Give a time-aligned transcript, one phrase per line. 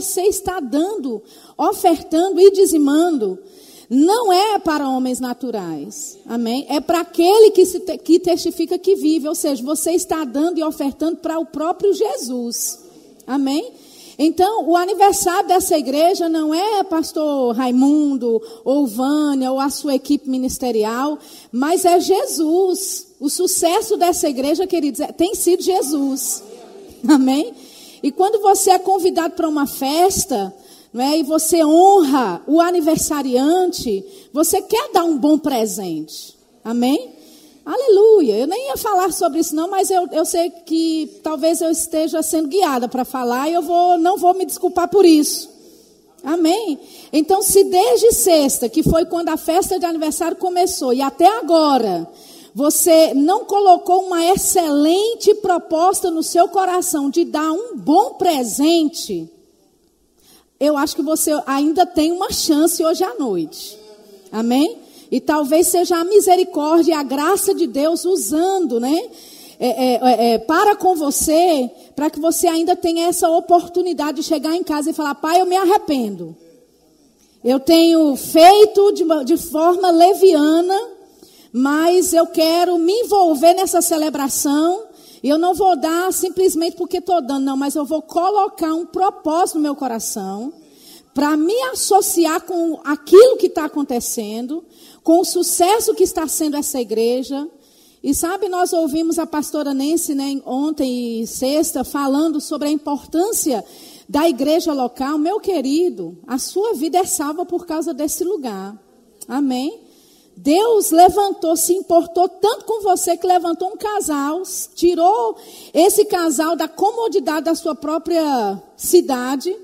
[0.00, 1.22] você está dando,
[1.56, 3.38] ofertando e dizimando,
[3.88, 6.18] não é para homens naturais.
[6.26, 6.66] Amém?
[6.68, 9.28] É para aquele que, se, que testifica que vive.
[9.28, 12.80] Ou seja, você está dando e ofertando para o próprio Jesus.
[13.26, 13.72] Amém?
[14.18, 20.28] Então, o aniversário dessa igreja não é pastor Raimundo, ou Vânia, ou a sua equipe
[20.28, 21.18] ministerial,
[21.52, 23.06] mas é Jesus.
[23.20, 26.42] O sucesso dessa igreja, queridos, é, tem sido Jesus.
[27.06, 27.54] Amém?
[28.02, 30.54] E quando você é convidado para uma festa,
[30.92, 36.36] não é, e você honra o aniversariante, você quer dar um bom presente.
[36.64, 37.12] Amém?
[37.64, 38.38] Aleluia.
[38.38, 42.22] Eu nem ia falar sobre isso não, mas eu, eu sei que talvez eu esteja
[42.22, 45.50] sendo guiada para falar e eu vou, não vou me desculpar por isso.
[46.24, 46.78] Amém?
[47.12, 52.08] Então, se desde sexta, que foi quando a festa de aniversário começou, e até agora,
[52.58, 59.30] você não colocou uma excelente proposta no seu coração de dar um bom presente,
[60.58, 63.78] eu acho que você ainda tem uma chance hoje à noite.
[64.32, 64.76] Amém?
[65.08, 69.08] E talvez seja a misericórdia e a graça de Deus usando, né?
[69.60, 74.24] É, é, é, é, para com você, para que você ainda tenha essa oportunidade de
[74.24, 76.36] chegar em casa e falar: Pai, eu me arrependo.
[77.44, 80.97] Eu tenho feito de, de forma leviana,
[81.58, 84.84] mas eu quero me envolver nessa celebração.
[85.24, 89.56] Eu não vou dar simplesmente porque estou dando, não, mas eu vou colocar um propósito
[89.56, 90.52] no meu coração
[91.12, 94.64] para me associar com aquilo que está acontecendo,
[95.02, 97.48] com o sucesso que está sendo essa igreja.
[98.04, 103.64] E sabe, nós ouvimos a pastora Nancy né, ontem e sexta falando sobre a importância
[104.08, 105.18] da igreja local.
[105.18, 108.80] Meu querido, a sua vida é salva por causa desse lugar.
[109.26, 109.87] Amém?
[110.40, 114.42] Deus levantou, se importou tanto com você que levantou um casal,
[114.76, 115.36] tirou
[115.74, 119.54] esse casal da comodidade da sua própria cidade,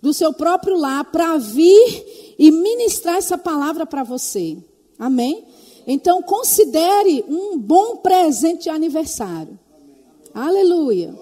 [0.00, 4.56] do seu próprio lar, para vir e ministrar essa palavra para você.
[4.98, 5.44] Amém?
[5.86, 9.58] Então, considere um bom presente de aniversário.
[10.32, 11.14] Aleluia.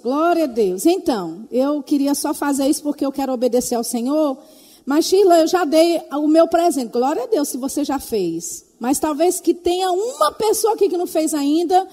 [0.00, 0.86] Glória a Deus.
[0.86, 4.38] Então, eu queria só fazer isso porque eu quero obedecer ao Senhor.
[4.84, 6.92] Mas, Sheila, eu já dei o meu presente.
[6.92, 8.64] Glória a Deus se você já fez.
[8.78, 11.86] Mas talvez que tenha uma pessoa aqui que não fez ainda.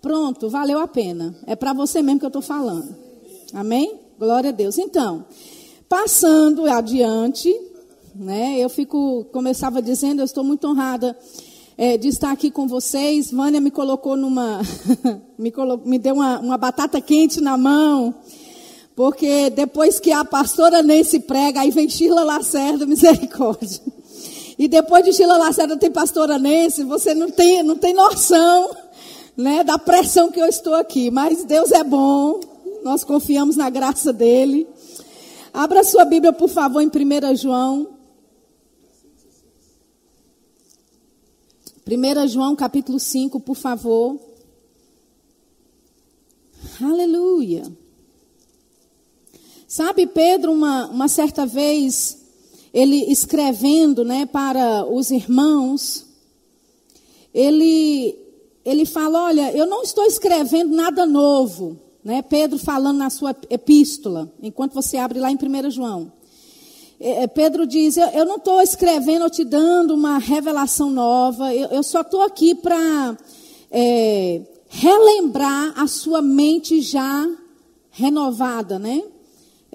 [0.00, 1.34] Pronto, valeu a pena.
[1.46, 2.96] É para você mesmo que eu estou falando.
[3.52, 3.98] Amém?
[4.18, 4.78] Glória a Deus.
[4.78, 5.26] Então,
[5.88, 7.52] passando adiante,
[8.14, 8.58] né?
[8.58, 11.16] Eu fico, como eu estava dizendo, eu estou muito honrada
[11.76, 13.30] é, de estar aqui com vocês.
[13.30, 14.60] Vânia me colocou numa,
[15.38, 18.14] me, colo, me deu uma, uma batata quente na mão,
[18.96, 23.82] porque depois que a pastora Nancy prega, aí vem Sheila Lacerda, misericórdia.
[24.58, 28.74] E depois de Sheila Lacerda tem pastora Nancy, você não tem, não tem noção,
[29.36, 31.10] né, da pressão que eu estou aqui.
[31.10, 32.40] Mas Deus é bom,
[32.82, 34.66] nós confiamos na graça dele.
[35.52, 37.88] Abra sua Bíblia, por favor, em 1 João
[41.88, 44.18] 1 João capítulo 5, por favor.
[46.82, 47.62] Aleluia.
[49.76, 52.16] Sabe, Pedro, uma, uma certa vez,
[52.72, 56.06] ele escrevendo né, para os irmãos,
[57.34, 58.18] ele,
[58.64, 61.78] ele fala: Olha, eu não estou escrevendo nada novo.
[62.02, 62.22] Né?
[62.22, 66.10] Pedro falando na sua epístola, enquanto você abre lá em 1 João.
[66.98, 71.54] É, é, Pedro diz: Eu, eu não estou escrevendo ou te dando uma revelação nova,
[71.54, 73.14] eu, eu só estou aqui para
[73.70, 77.28] é, relembrar a sua mente já
[77.90, 79.02] renovada, né?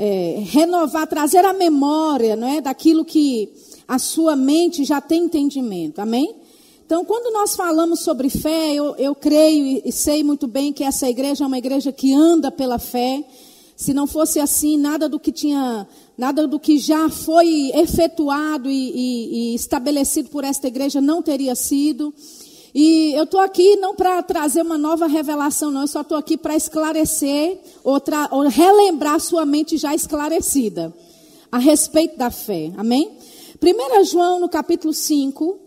[0.04, 3.50] É, renovar, trazer a memória não é, daquilo que
[3.88, 6.36] a sua mente já tem entendimento, amém?
[6.84, 11.08] Então, quando nós falamos sobre fé, eu, eu creio e sei muito bem que essa
[11.08, 13.24] igreja é uma igreja que anda pela fé.
[13.76, 15.88] Se não fosse assim, nada do que tinha
[16.22, 21.56] Nada do que já foi efetuado e, e, e estabelecido por esta igreja não teria
[21.56, 22.14] sido.
[22.74, 25.82] E eu estou aqui não para trazer uma nova revelação, não.
[25.82, 28.02] Eu só estou aqui para esclarecer ou,
[28.32, 30.94] ou relembrar sua mente já esclarecida
[31.52, 32.72] a respeito da fé.
[32.78, 33.12] Amém?
[33.62, 35.59] 1 João, no capítulo 5,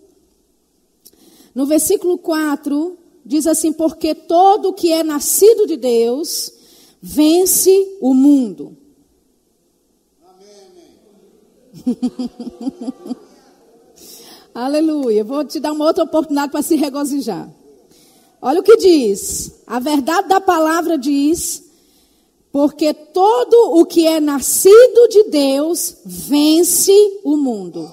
[1.54, 6.52] no versículo 4, diz assim: Porque todo que é nascido de Deus
[7.00, 8.76] vence o mundo.
[14.54, 15.24] Aleluia.
[15.24, 17.48] Vou te dar uma outra oportunidade para se regozijar.
[18.40, 19.50] Olha o que diz.
[19.66, 21.64] A verdade da palavra diz:
[22.52, 26.92] porque todo o que é nascido de Deus vence
[27.24, 27.90] o mundo.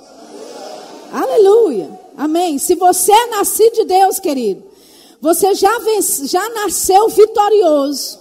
[1.11, 1.99] Aleluia.
[2.15, 2.59] Amém.
[2.59, 4.63] Se você é nascido de Deus, querido,
[5.19, 8.19] você já, vence, já nasceu vitorioso.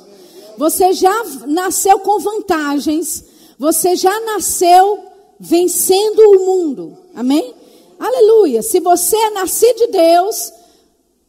[0.56, 3.25] Você já nasceu com vantagens.
[3.58, 4.98] você já nasceu
[5.38, 6.96] vencendo o mundo.
[7.14, 7.54] Amém?
[8.00, 8.62] Aleluia.
[8.62, 10.50] Se você é nascido de Deus,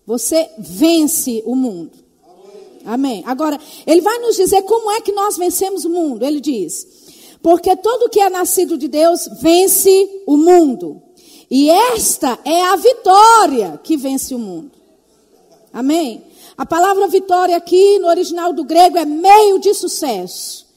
[0.08, 1.92] você vence o mundo.
[2.86, 3.22] Amém.
[3.28, 6.26] Agora, ele vai nos dizer como é que nós vencemos o mundo.
[6.26, 6.88] Ele diz:
[7.44, 11.02] Porque todo que é nascido de Deus vence o mundo.
[11.50, 14.72] E esta é a vitória que vence o mundo.
[15.74, 16.24] Amém?
[16.58, 20.71] A palavra vitória aqui no original do grego é meio de sucesso.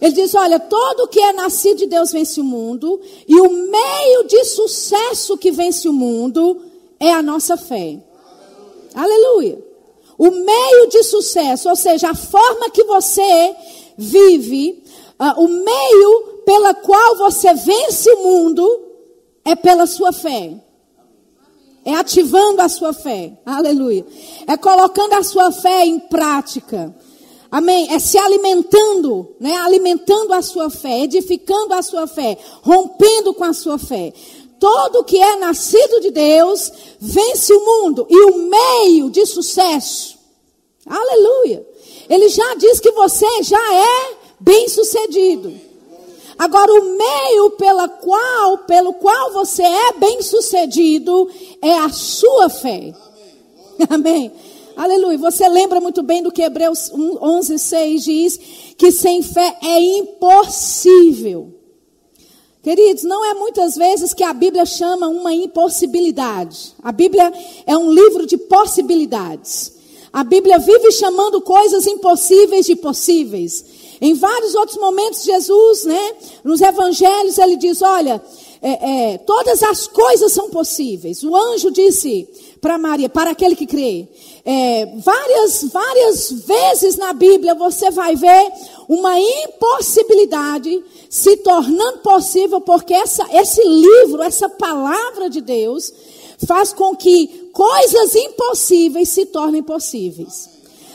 [0.00, 4.24] Ele diz: olha, todo que é nascido de Deus vence o mundo, e o meio
[4.26, 6.60] de sucesso que vence o mundo
[7.00, 7.98] é a nossa fé.
[8.94, 9.64] Aleluia.
[10.16, 13.54] O meio de sucesso, ou seja, a forma que você
[13.96, 14.82] vive,
[15.20, 18.88] uh, o meio pela qual você vence o mundo
[19.44, 20.54] é pela sua fé.
[21.84, 23.38] É ativando a sua fé.
[23.46, 24.04] Aleluia.
[24.46, 26.94] É colocando a sua fé em prática.
[27.50, 27.92] Amém?
[27.92, 29.56] É se alimentando, né?
[29.56, 34.12] Alimentando a sua fé, edificando a sua fé, rompendo com a sua fé.
[34.60, 40.18] Todo que é nascido de Deus vence o mundo e o meio de sucesso.
[40.84, 41.66] Aleluia.
[42.08, 45.52] Ele já diz que você já é bem-sucedido.
[46.38, 51.28] Agora o meio pela qual, pelo qual você é bem-sucedido
[51.62, 52.94] é a sua fé.
[53.88, 54.30] Amém.
[54.30, 54.32] Amém.
[54.78, 55.18] Aleluia.
[55.18, 58.40] Você lembra muito bem do que Hebreus 11, 6 diz:
[58.78, 61.52] que sem fé é impossível.
[62.62, 66.74] Queridos, não é muitas vezes que a Bíblia chama uma impossibilidade.
[66.80, 67.32] A Bíblia
[67.66, 69.72] é um livro de possibilidades.
[70.12, 73.64] A Bíblia vive chamando coisas impossíveis de possíveis.
[74.00, 76.12] Em vários outros momentos, Jesus, né,
[76.44, 78.22] nos evangelhos, ele diz: Olha,
[78.62, 81.22] é, é, todas as coisas são possíveis.
[81.22, 82.28] O anjo disse
[82.60, 84.08] para Maria, para aquele que crê.
[84.50, 88.50] É, várias, várias vezes na Bíblia você vai ver
[88.88, 95.92] uma impossibilidade se tornando possível, porque essa, esse livro, essa palavra de Deus,
[96.46, 100.48] faz com que coisas impossíveis se tornem possíveis.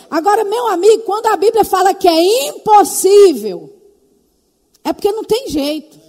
[0.10, 3.72] Agora, meu amigo, quando a Bíblia fala que é impossível,
[4.84, 6.03] é porque não tem jeito.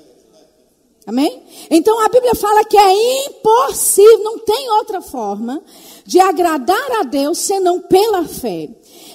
[1.07, 1.43] Amém?
[1.71, 5.63] Então a Bíblia fala que é impossível, não tem outra forma
[6.05, 8.71] de agradar a Deus senão pela fé.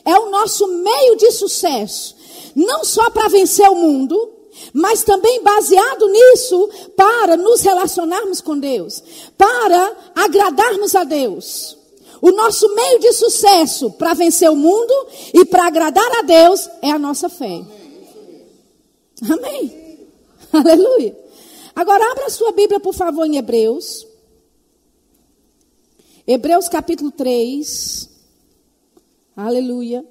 [0.05, 2.15] É o nosso meio de sucesso,
[2.55, 4.33] não só para vencer o mundo,
[4.71, 9.03] mas também baseado nisso para nos relacionarmos com Deus,
[9.37, 11.77] para agradarmos a Deus.
[12.21, 14.93] O nosso meio de sucesso para vencer o mundo
[15.33, 17.63] e para agradar a Deus é a nossa fé.
[19.27, 20.07] Amém.
[20.51, 21.28] Aleluia.
[21.79, 24.05] Agora abra sua Bíblia, por favor, em Hebreus.
[26.27, 28.09] Hebreus capítulo 3.
[29.33, 30.05] Aleluia.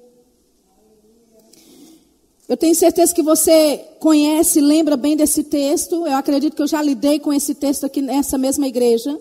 [2.47, 6.07] Eu tenho certeza que você conhece, lembra bem desse texto.
[6.07, 9.15] Eu acredito que eu já lidei com esse texto aqui nessa mesma igreja.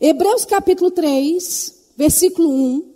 [0.00, 2.92] Hebreus capítulo 3, versículo 1.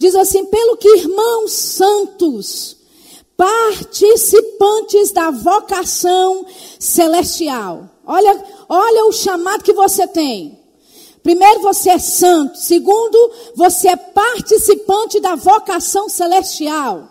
[0.00, 2.77] Diz assim: Pelo que irmãos santos,
[3.38, 6.44] participantes da vocação
[6.80, 7.88] celestial.
[8.04, 10.58] Olha, olha o chamado que você tem.
[11.22, 12.58] Primeiro, você é santo.
[12.58, 17.08] Segundo, você é participante da vocação celestial.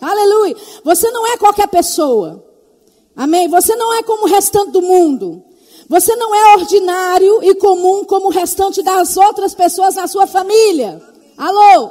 [0.00, 0.56] Aleluia.
[0.82, 2.44] Você não é qualquer pessoa.
[3.14, 3.46] Amém?
[3.48, 5.44] Você não é como o restante do mundo.
[5.88, 11.00] Você não é ordinário e comum como o restante das outras pessoas na sua família.
[11.36, 11.90] Alô?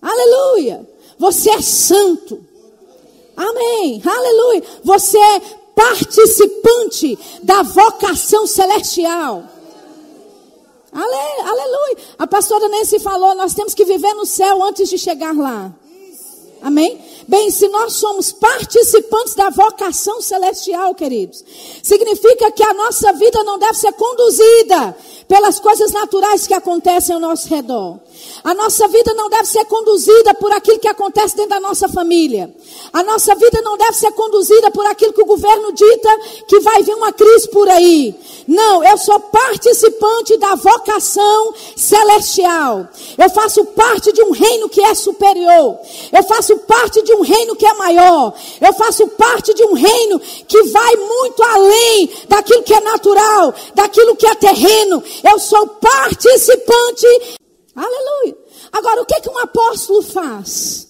[0.00, 0.95] Aleluia.
[1.18, 2.44] Você é santo.
[3.36, 4.02] Amém.
[4.04, 4.62] Aleluia.
[4.82, 5.40] Você é
[5.74, 9.44] participante da vocação celestial.
[10.92, 11.96] Ale, aleluia.
[12.18, 15.74] A pastora Nancy falou: nós temos que viver no céu antes de chegar lá.
[16.62, 16.98] Amém?
[17.28, 21.44] Bem, se nós somos participantes da vocação celestial, queridos,
[21.82, 24.96] significa que a nossa vida não deve ser conduzida
[25.28, 27.98] pelas coisas naturais que acontecem ao nosso redor.
[28.44, 32.54] A nossa vida não deve ser conduzida por aquilo que acontece dentro da nossa família.
[32.92, 36.82] A nossa vida não deve ser conduzida por aquilo que o governo dita que vai
[36.82, 38.14] vir uma crise por aí.
[38.46, 42.88] Não, eu sou participante da vocação celestial.
[43.18, 45.78] Eu faço parte de um reino que é superior.
[46.12, 48.32] Eu faço parte de um reino que é maior.
[48.60, 54.16] Eu faço parte de um reino que vai muito além daquilo que é natural, daquilo
[54.16, 55.02] que é terreno.
[55.24, 57.38] Eu sou participante
[57.76, 58.36] Aleluia.
[58.72, 60.88] Agora, o que, que um apóstolo faz?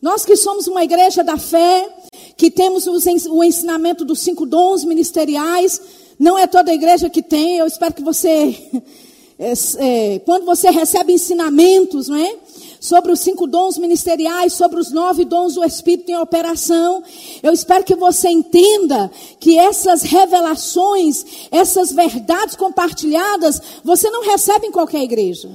[0.00, 1.88] Nós que somos uma igreja da fé,
[2.36, 5.80] que temos o ensinamento dos cinco dons ministeriais,
[6.16, 8.56] não é toda igreja que tem, eu espero que você,
[9.36, 12.36] é, é, quando você recebe ensinamentos, não é?
[12.80, 17.02] sobre os cinco dons ministeriais, sobre os nove dons do Espírito em operação.
[17.42, 24.70] Eu espero que você entenda que essas revelações, essas verdades compartilhadas, você não recebe em
[24.70, 25.50] qualquer igreja.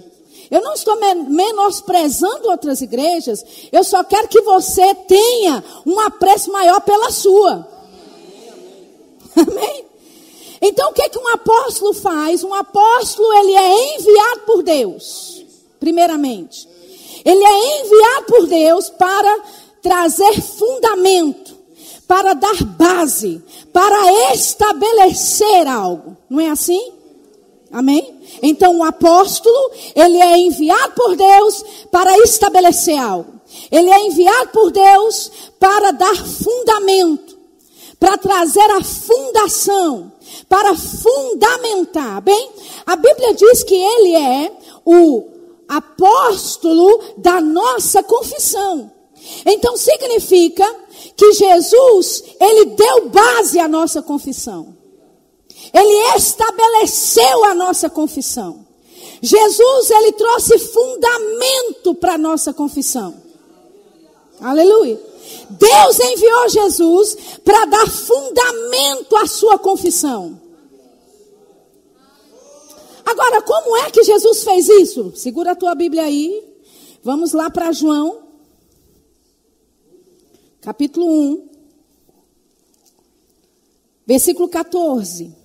[0.53, 0.95] Eu não estou
[1.29, 7.67] menosprezando outras igrejas, eu só quero que você tenha um apreço maior pela sua.
[9.35, 9.85] Amém?
[10.61, 12.43] Então o que, que um apóstolo faz?
[12.43, 15.43] Um apóstolo ele é enviado por Deus,
[15.79, 16.69] primeiramente.
[17.25, 19.43] Ele é enviado por Deus para
[19.81, 21.57] trazer fundamento,
[22.07, 23.41] para dar base,
[23.73, 26.15] para estabelecer algo.
[26.29, 26.93] Não é assim?
[27.71, 28.12] Amém?
[28.43, 33.39] Então o apóstolo, ele é enviado por Deus para estabelecer algo.
[33.71, 37.37] Ele é enviado por Deus para dar fundamento,
[37.97, 40.11] para trazer a fundação,
[40.49, 42.21] para fundamentar.
[42.21, 42.49] Bem,
[42.85, 44.51] a Bíblia diz que ele é
[44.85, 45.25] o
[45.69, 48.91] apóstolo da nossa confissão.
[49.45, 50.69] Então significa
[51.15, 54.82] que Jesus, ele deu base à nossa confissão.
[55.73, 58.65] Ele estabeleceu a nossa confissão.
[59.21, 63.15] Jesus, ele trouxe fundamento para a nossa confissão.
[64.39, 65.01] Aleluia.
[65.49, 70.39] Deus enviou Jesus para dar fundamento à sua confissão.
[73.05, 75.13] Agora, como é que Jesus fez isso?
[75.15, 76.43] Segura a tua Bíblia aí.
[77.03, 78.19] Vamos lá para João,
[80.61, 81.49] capítulo 1,
[84.07, 85.42] versículo 14.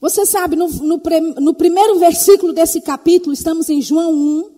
[0.00, 1.00] Você sabe, no, no,
[1.40, 4.50] no, primeiro versículo desse capítulo, estamos em João 1.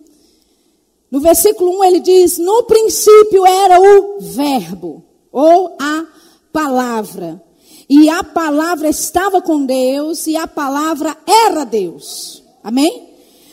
[1.09, 6.05] No versículo 1 ele diz: No princípio era o Verbo, ou a
[6.53, 7.41] palavra.
[7.89, 12.41] E a palavra estava com Deus e a palavra era Deus.
[12.63, 13.09] Amém?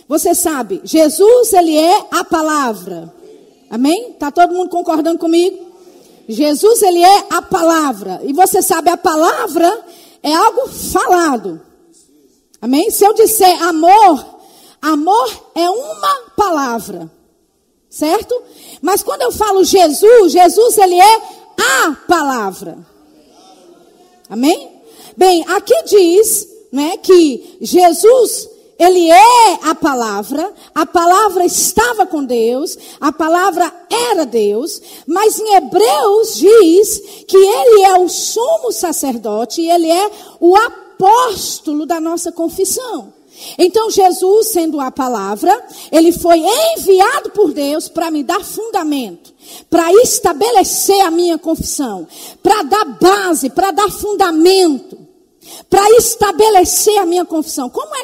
[0.07, 3.13] Você sabe, Jesus, ele é a palavra.
[3.69, 4.13] Amém?
[4.13, 5.67] Tá todo mundo concordando comigo?
[6.29, 8.21] Jesus, ele é a palavra.
[8.23, 9.85] E você sabe, a palavra
[10.23, 11.68] é algo falado.
[12.61, 12.91] Amém?
[12.91, 14.25] Se eu disser amor,
[14.83, 17.11] amor é uma palavra.
[17.89, 18.35] Certo?
[18.83, 21.23] Mas quando eu falo Jesus, Jesus, ele é
[21.57, 22.79] a palavra.
[24.29, 24.71] Amém?
[25.17, 28.49] Bem, aqui diz, né, que Jesus
[28.79, 35.57] ele é a palavra, a palavra estava com Deus, a palavra era Deus, mas em
[35.57, 40.88] Hebreus diz que ele é o sumo sacerdote e ele é o apóstolo
[41.87, 43.13] da nossa confissão.
[43.57, 46.43] Então Jesus, sendo a palavra, ele foi
[46.77, 49.33] enviado por Deus para me dar fundamento,
[49.71, 52.07] para estabelecer a minha confissão,
[52.43, 54.99] para dar base, para dar fundamento,
[55.71, 57.71] para estabelecer a minha confissão.
[57.71, 58.03] Como é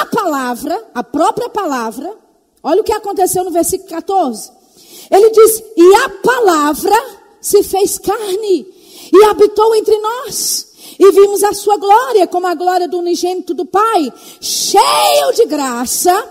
[0.00, 2.16] a palavra, a própria palavra,
[2.62, 4.50] olha o que aconteceu no versículo 14.
[5.10, 6.96] Ele diz: "E a palavra
[7.40, 8.66] se fez carne
[9.12, 13.64] e habitou entre nós." E vimos a sua glória, como a glória do unigênito do
[13.64, 16.30] Pai, cheio de graça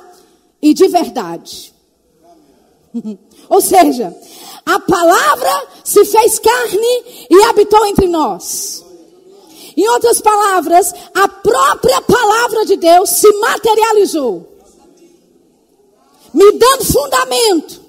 [0.61, 1.73] e de verdade.
[3.49, 4.15] Ou seja,
[4.65, 8.83] a palavra se fez carne e habitou entre nós.
[9.75, 14.47] Em outras palavras, a própria palavra de Deus se materializou,
[16.33, 17.82] me dando fundamento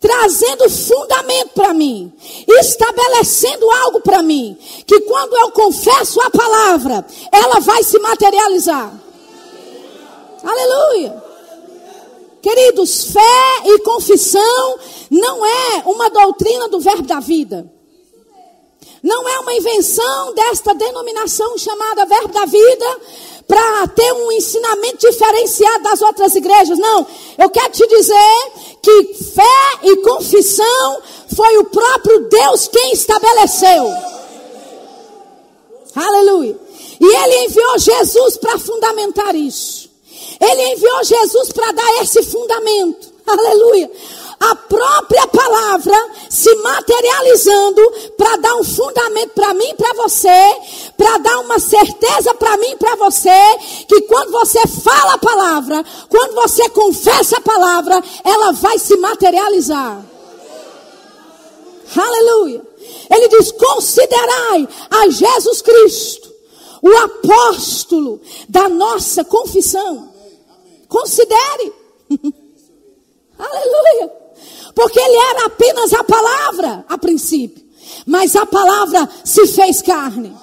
[0.00, 2.12] trazendo fundamento para mim,
[2.46, 8.92] estabelecendo algo para mim, que quando eu confesso a palavra, ela vai se materializar.
[10.42, 11.22] Aleluia.
[12.40, 14.78] Queridos, fé e confissão
[15.10, 17.70] não é uma doutrina do verbo da vida.
[19.02, 23.00] Não é uma invenção desta denominação chamada verbo da vida,
[23.48, 26.78] para ter um ensinamento diferenciado das outras igrejas.
[26.78, 27.06] Não,
[27.38, 28.52] eu quero te dizer
[28.82, 31.02] que fé e confissão
[31.34, 33.90] foi o próprio Deus quem estabeleceu.
[35.96, 36.56] Aleluia.
[37.00, 39.88] E ele enviou Jesus para fundamentar isso.
[40.38, 43.08] Ele enviou Jesus para dar esse fundamento.
[43.26, 43.90] Aleluia
[44.40, 45.96] a própria palavra
[46.30, 47.82] se materializando
[48.16, 50.56] para dar um fundamento para mim e para você,
[50.96, 53.30] para dar uma certeza para mim e para você,
[53.88, 60.04] que quando você fala a palavra, quando você confessa a palavra, ela vai se materializar.
[61.96, 62.62] Aleluia.
[63.10, 66.32] Ele diz: considerai a Jesus Cristo,
[66.82, 70.12] o apóstolo da nossa confissão.
[70.88, 71.72] Considere.
[73.38, 74.27] Aleluia.
[74.74, 77.64] Porque ele era apenas a palavra a princípio.
[78.06, 80.34] Mas a palavra se fez carne.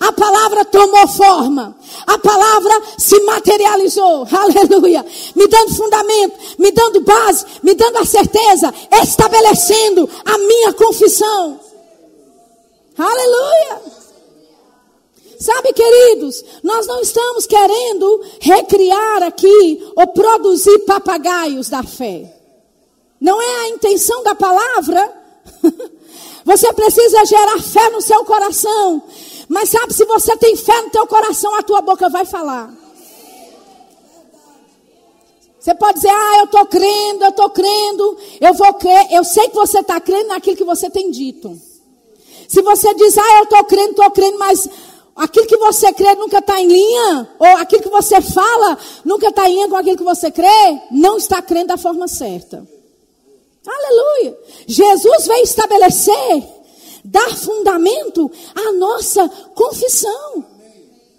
[0.00, 1.76] a palavra tomou forma,
[2.06, 8.72] a palavra se materializou, aleluia, me dando fundamento, me dando base, me dando a certeza,
[9.02, 11.58] estabelecendo a minha confissão,
[12.96, 13.98] aleluia.
[15.40, 22.37] Sabe, queridos, nós não estamos querendo recriar aqui ou produzir papagaios da fé.
[23.20, 25.12] Não é a intenção da palavra.
[26.44, 29.02] Você precisa gerar fé no seu coração.
[29.48, 32.70] Mas sabe, se você tem fé no teu coração, a tua boca vai falar.
[35.58, 39.08] Você pode dizer, ah, eu estou crendo, eu estou crendo, eu vou crer.
[39.10, 41.58] Eu sei que você está crendo naquilo que você tem dito.
[42.48, 44.68] Se você diz, ah, eu estou crendo, estou crendo, mas
[45.16, 49.48] aquilo que você crê nunca está em linha, ou aquilo que você fala nunca está
[49.48, 52.66] em linha com aquilo que você crê, não está crendo da forma certa.
[53.68, 54.38] Aleluia.
[54.66, 56.48] Jesus veio estabelecer,
[57.04, 60.44] dar fundamento à nossa confissão.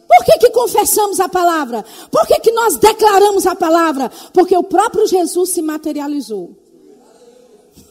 [0.08, 1.86] Por que, que confessamos a palavra?
[2.10, 4.12] Por que, que nós declaramos a palavra?
[4.34, 6.56] Porque o próprio Jesus se materializou.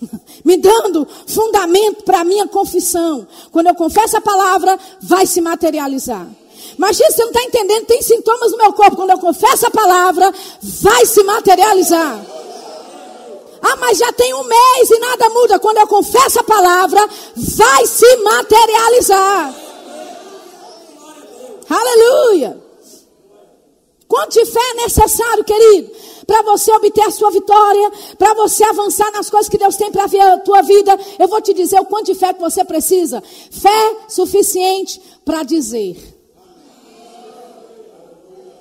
[0.45, 3.27] Me dando fundamento para a minha confissão.
[3.53, 6.29] Quando eu confesso a palavra, vai se materializar.
[6.77, 8.97] Mas você não está entendendo, tem sintomas no meu corpo.
[8.97, 12.25] Quando eu confesso a palavra, vai se materializar.
[13.63, 15.59] Ah, mas já tem um mês e nada muda.
[15.59, 19.55] Quando eu confesso a palavra, vai se materializar.
[21.69, 22.69] Aleluia.
[24.07, 25.93] Quanto de fé é necessário, querido,
[26.27, 30.05] para você obter a sua vitória, para você avançar nas coisas que Deus tem para
[30.05, 30.99] a tua vida.
[31.19, 33.23] Eu vou te dizer o quanto de fé que você precisa.
[33.51, 35.97] Fé suficiente para dizer.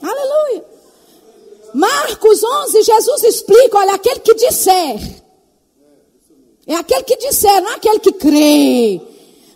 [0.01, 0.76] Aleluia.
[1.77, 4.99] Marcos 11, Jesus explica: olha, aquele que disser.
[6.65, 8.99] É aquele que disser, não é aquele que crê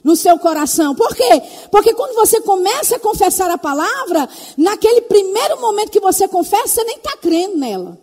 [0.03, 0.93] no seu coração.
[0.95, 1.41] Por quê?
[1.71, 6.83] Porque quando você começa a confessar a palavra, naquele primeiro momento que você confessa, você
[6.83, 7.97] nem está crendo nela.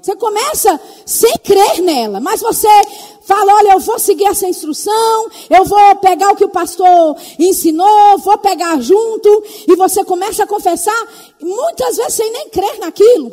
[0.00, 2.68] Você começa sem crer nela, mas você
[3.24, 8.18] fala: olha, eu vou seguir essa instrução, eu vou pegar o que o pastor ensinou,
[8.18, 11.06] vou pegar junto, e você começa a confessar,
[11.40, 13.32] muitas vezes sem nem crer naquilo.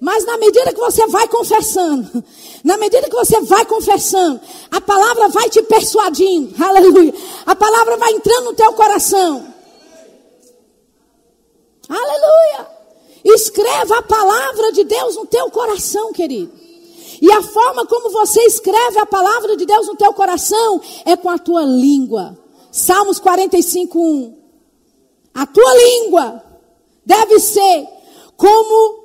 [0.00, 2.24] Mas na medida que você vai confessando,
[2.62, 7.12] na medida que você vai confessando, a palavra vai te persuadindo, aleluia.
[7.44, 9.54] A palavra vai entrando no teu coração,
[11.88, 12.78] aleluia.
[13.24, 16.67] Escreva a palavra de Deus no teu coração, querido.
[17.20, 21.28] E a forma como você escreve a palavra de Deus no teu coração é com
[21.28, 22.38] a tua língua.
[22.70, 24.38] Salmos 45, 1.
[25.34, 26.42] A tua língua
[27.04, 27.88] deve ser
[28.36, 29.04] como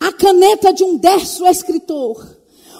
[0.00, 2.24] a caneta de um destro escritor.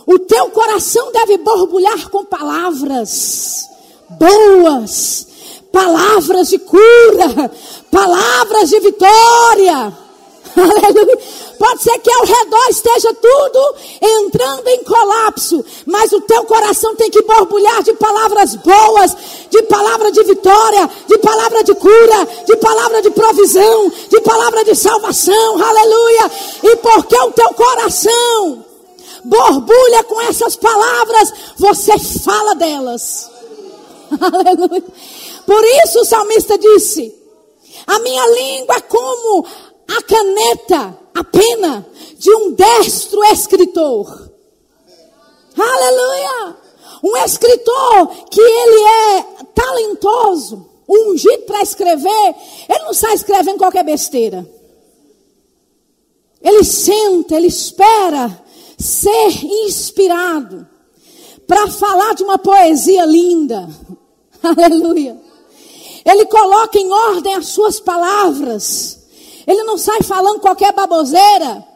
[0.07, 3.68] O teu coração deve borbulhar com palavras
[4.11, 5.26] boas,
[5.70, 7.50] palavras de cura,
[7.90, 10.02] palavras de vitória.
[10.57, 11.19] Aleluia.
[11.59, 17.11] Pode ser que ao redor esteja tudo entrando em colapso, mas o teu coração tem
[17.11, 19.17] que borbulhar de palavras boas,
[19.49, 24.75] de palavra de vitória, de palavra de cura, de palavra de provisão, de palavra de
[24.75, 25.62] salvação.
[25.62, 26.31] Aleluia.
[26.65, 28.65] E porque o teu coração
[29.25, 33.31] borbulha com essas palavras, você fala delas.
[34.21, 34.85] Aleluia.
[35.47, 37.15] Por isso o salmista disse:
[37.87, 39.47] A minha língua é como
[39.88, 41.87] a caneta, a pena
[42.18, 44.31] de um destro escritor.
[45.57, 46.57] Aleluia!
[47.03, 49.23] Um escritor que ele é
[49.55, 52.35] talentoso, ungido para escrever,
[52.68, 54.49] ele não sai escrevendo qualquer besteira.
[56.40, 58.42] Ele senta, ele espera
[58.79, 60.66] ser inspirado
[61.47, 63.68] para falar de uma poesia linda.
[64.42, 65.21] Aleluia.
[66.05, 69.02] Ele coloca em ordem as suas palavras.
[69.46, 71.66] Ele não sai falando qualquer baboseira.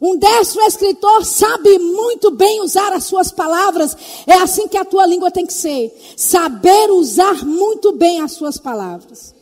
[0.00, 3.96] Um destro escritor sabe muito bem usar as suas palavras.
[4.26, 5.96] É assim que a tua língua tem que ser.
[6.16, 9.34] Saber usar muito bem as suas palavras.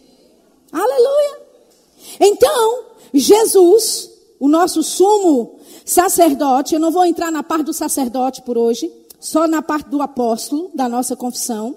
[0.71, 1.41] Aleluia.
[2.21, 8.57] Então, Jesus, o nosso sumo sacerdote, eu não vou entrar na parte do sacerdote por
[8.57, 11.77] hoje, só na parte do apóstolo da nossa confissão.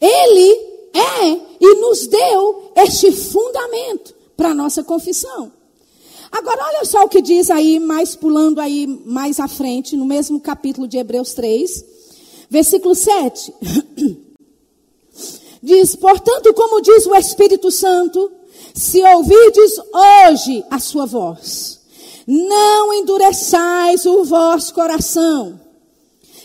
[0.00, 5.52] Ele é e nos deu este fundamento para a nossa confissão.
[6.30, 10.40] Agora, olha só o que diz aí, mais pulando aí mais à frente, no mesmo
[10.40, 11.84] capítulo de Hebreus 3,
[12.48, 13.52] versículo 7.
[15.62, 18.32] Diz: Portanto, como diz o Espírito Santo,
[18.74, 21.80] se ouvides hoje a sua voz,
[22.26, 25.61] não endureçais o vosso coração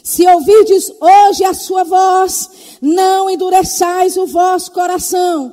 [0.08, 2.50] Se ouvirdes hoje a sua voz,
[2.82, 5.52] não endureçais o vosso coração.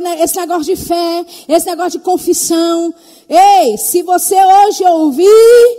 [0.00, 2.94] Né, esse negócio de fé, esse negócio de confissão.
[3.28, 5.78] Ei, se você hoje ouvir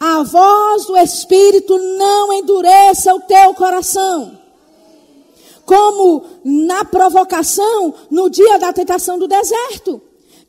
[0.00, 4.32] a voz do Espírito, não endureça o teu coração.
[5.66, 10.00] Como na provocação no dia da tentação do deserto.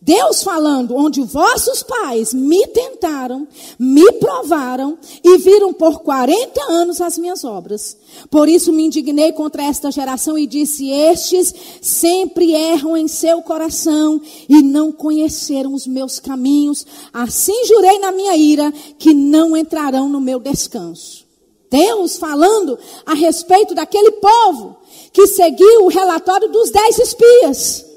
[0.01, 3.45] Deus falando, onde vossos pais me tentaram,
[3.77, 7.97] me provaram e viram por 40 anos as minhas obras.
[8.31, 14.21] Por isso me indignei contra esta geração e disse: Estes sempre erram em seu coração
[14.47, 16.87] e não conheceram os meus caminhos.
[17.11, 21.27] Assim jurei na minha ira que não entrarão no meu descanso.
[21.69, 24.77] Deus falando a respeito daquele povo
[25.11, 27.88] que seguiu o relatório dos dez espias.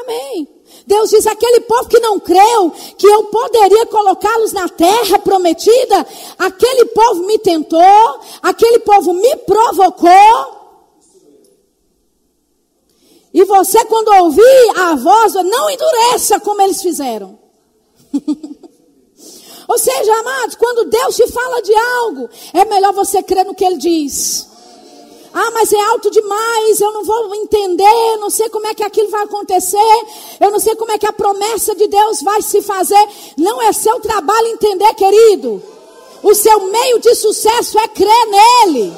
[0.00, 0.48] Amém.
[0.86, 6.06] Deus diz: aquele povo que não creu que eu poderia colocá-los na terra prometida,
[6.38, 10.56] aquele povo me tentou, aquele povo me provocou.
[13.32, 17.38] E você, quando ouvir a voz, não endureça como eles fizeram.
[19.68, 23.64] Ou seja, amados, quando Deus te fala de algo, é melhor você crer no que
[23.64, 24.48] Ele diz.
[25.38, 29.10] Ah, mas é alto demais, eu não vou entender, não sei como é que aquilo
[29.10, 29.76] vai acontecer,
[30.40, 33.06] eu não sei como é que a promessa de Deus vai se fazer.
[33.36, 35.62] Não é seu trabalho entender, querido.
[36.22, 38.94] O seu meio de sucesso é crer nele.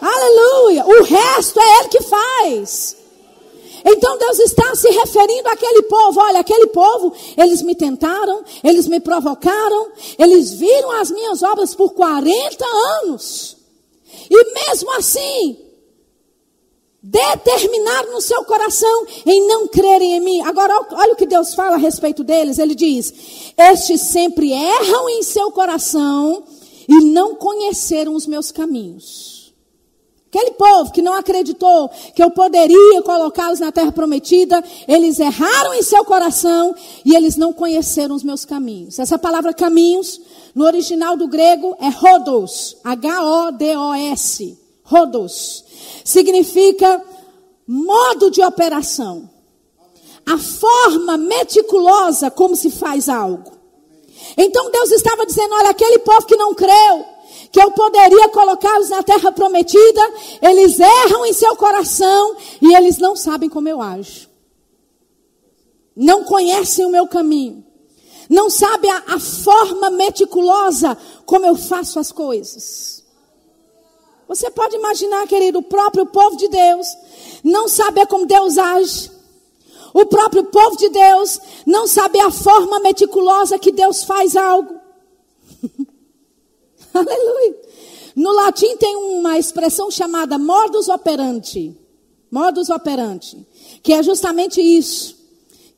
[0.00, 0.86] Aleluia.
[0.86, 2.96] O resto é ele que faz.
[3.84, 6.20] Então Deus está se referindo àquele povo.
[6.20, 11.94] Olha, aquele povo, eles me tentaram, eles me provocaram, eles viram as minhas obras por
[11.94, 12.64] 40
[13.02, 13.55] anos.
[14.30, 15.56] E mesmo assim,
[17.02, 20.40] determinaram no seu coração em não crerem em mim.
[20.40, 22.58] Agora, olha o que Deus fala a respeito deles.
[22.58, 23.12] Ele diz:
[23.56, 26.42] Estes sempre erram em seu coração
[26.88, 29.36] e não conheceram os meus caminhos.
[30.28, 35.82] Aquele povo que não acreditou que eu poderia colocá-los na terra prometida, eles erraram em
[35.82, 38.98] seu coração e eles não conheceram os meus caminhos.
[38.98, 40.20] Essa palavra caminhos
[40.56, 45.62] no original do grego é rodos, H-O-D-O-S, rodos.
[46.02, 47.04] Significa
[47.68, 49.28] modo de operação.
[50.24, 53.52] A forma meticulosa como se faz algo.
[54.34, 57.04] Então Deus estava dizendo: olha, aquele povo que não creu,
[57.52, 63.14] que eu poderia colocá-los na terra prometida, eles erram em seu coração e eles não
[63.14, 64.26] sabem como eu ajo.
[65.94, 67.65] Não conhecem o meu caminho
[68.28, 73.04] não sabe a, a forma meticulosa como eu faço as coisas.
[74.28, 76.86] Você pode imaginar, querido, o próprio povo de Deus
[77.44, 79.10] não saber como Deus age.
[79.94, 84.78] O próprio povo de Deus não sabe a forma meticulosa que Deus faz algo.
[86.92, 87.56] Aleluia.
[88.14, 91.76] No latim tem uma expressão chamada modus operandi.
[92.30, 93.46] Modus operandi.
[93.82, 95.16] Que é justamente isso.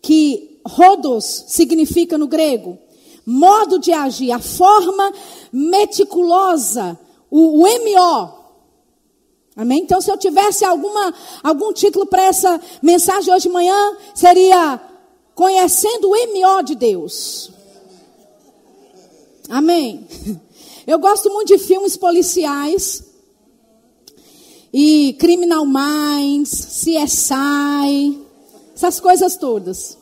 [0.00, 2.78] Que Rodos significa no grego
[3.28, 5.12] modo de agir, a forma
[5.52, 6.98] meticulosa,
[7.31, 8.38] o, o MO.
[9.54, 9.83] Amém?
[9.83, 14.81] Então, se eu tivesse alguma, algum título para essa mensagem hoje de manhã, seria
[15.35, 17.50] Conhecendo o MO de Deus.
[19.48, 20.07] Amém?
[20.87, 23.04] Eu gosto muito de filmes policiais.
[24.72, 26.50] E Criminal Minds,
[26.83, 28.18] CSI,
[28.74, 29.97] essas coisas todas.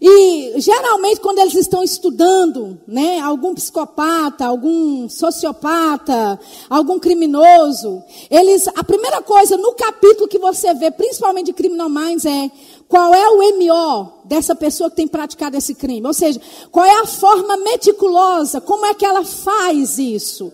[0.00, 8.84] E geralmente quando eles estão estudando, né, algum psicopata, algum sociopata, algum criminoso, eles a
[8.84, 12.50] primeira coisa no capítulo que você vê, principalmente de Criminal Minds, é
[12.88, 16.06] qual é o MO dessa pessoa que tem praticado esse crime?
[16.06, 20.52] Ou seja, qual é a forma meticulosa, como é que ela faz isso?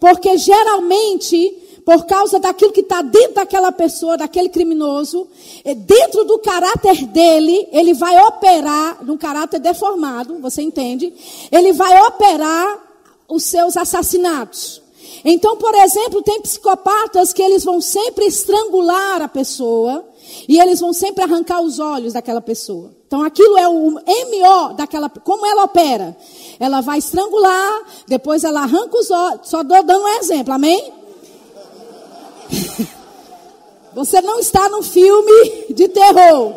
[0.00, 5.26] Porque geralmente por causa daquilo que está dentro daquela pessoa, daquele criminoso,
[5.78, 11.12] dentro do caráter dele, ele vai operar, num caráter deformado, você entende?
[11.50, 12.78] Ele vai operar
[13.28, 14.80] os seus assassinatos.
[15.24, 20.04] Então, por exemplo, tem psicopatas que eles vão sempre estrangular a pessoa
[20.48, 22.94] e eles vão sempre arrancar os olhos daquela pessoa.
[23.04, 25.10] Então, aquilo é o MO daquela.
[25.10, 26.16] Como ela opera?
[26.60, 29.48] Ela vai estrangular, depois ela arranca os olhos.
[29.48, 30.99] Só dando um exemplo, amém?
[33.94, 36.54] Você não está num filme de terror.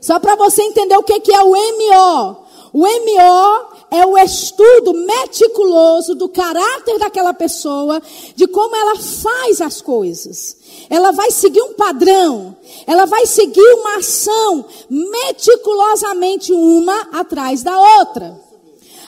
[0.00, 2.36] Só para você entender o que, que é o MO.
[2.72, 8.02] O MO é o estudo meticuloso do caráter daquela pessoa,
[8.34, 10.56] de como ela faz as coisas.
[10.88, 12.56] Ela vai seguir um padrão,
[12.86, 18.40] ela vai seguir uma ação meticulosamente uma atrás da outra.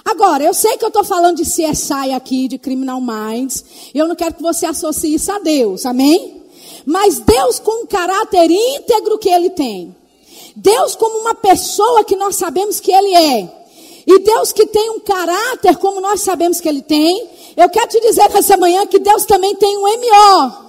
[0.05, 3.65] Agora, eu sei que eu estou falando de CSI aqui, de Criminal Minds.
[3.95, 6.43] Eu não quero que você associe isso a Deus, amém?
[6.85, 9.97] Mas Deus com o caráter íntegro que Ele tem.
[10.55, 13.65] Deus como uma pessoa que nós sabemos que Ele é.
[14.07, 17.27] E Deus que tem um caráter como nós sabemos que Ele tem.
[17.57, 20.65] Eu quero te dizer nessa manhã que Deus também tem um MO.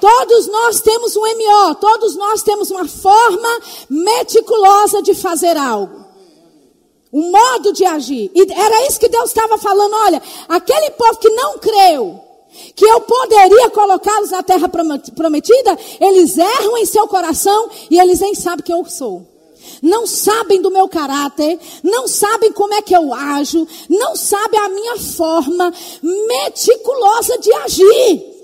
[0.00, 6.07] Todos nós temos um MO, todos nós temos uma forma meticulosa de fazer algo.
[7.12, 8.30] Um modo de agir.
[8.34, 9.94] E era isso que Deus estava falando.
[9.94, 12.20] Olha, aquele povo que não creu,
[12.74, 18.34] que eu poderia colocá-los na terra prometida, eles erram em seu coração e eles nem
[18.34, 19.26] sabem quem eu sou.
[19.82, 24.68] Não sabem do meu caráter, não sabem como é que eu ajo, não sabem a
[24.68, 28.38] minha forma meticulosa de agir.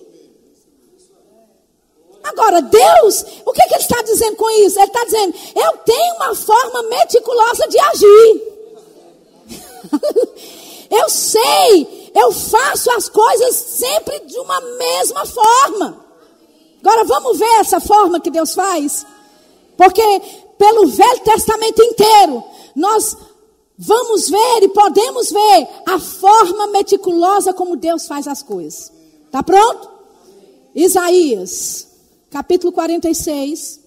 [2.23, 4.79] Agora, Deus, o que, que Ele está dizendo com isso?
[4.79, 8.54] Ele está dizendo, eu tenho uma forma meticulosa de agir.
[10.91, 16.05] eu sei, eu faço as coisas sempre de uma mesma forma.
[16.81, 19.07] Agora, vamos ver essa forma que Deus faz?
[19.77, 20.03] Porque
[20.59, 22.45] pelo Velho Testamento inteiro,
[22.77, 23.17] nós
[23.77, 28.93] vamos ver e podemos ver a forma meticulosa como Deus faz as coisas.
[29.31, 29.91] Tá pronto?
[30.75, 31.95] Isaías
[32.35, 33.81] capítulo 46.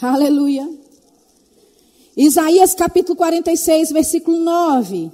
[0.00, 0.68] Aleluia.
[2.16, 5.10] Isaías capítulo 46, versículo 9.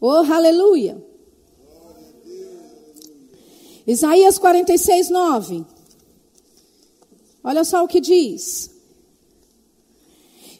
[0.00, 1.02] Oh, aleluia.
[3.86, 5.64] Isaías 46, 9.
[7.42, 8.70] Olha só o que diz.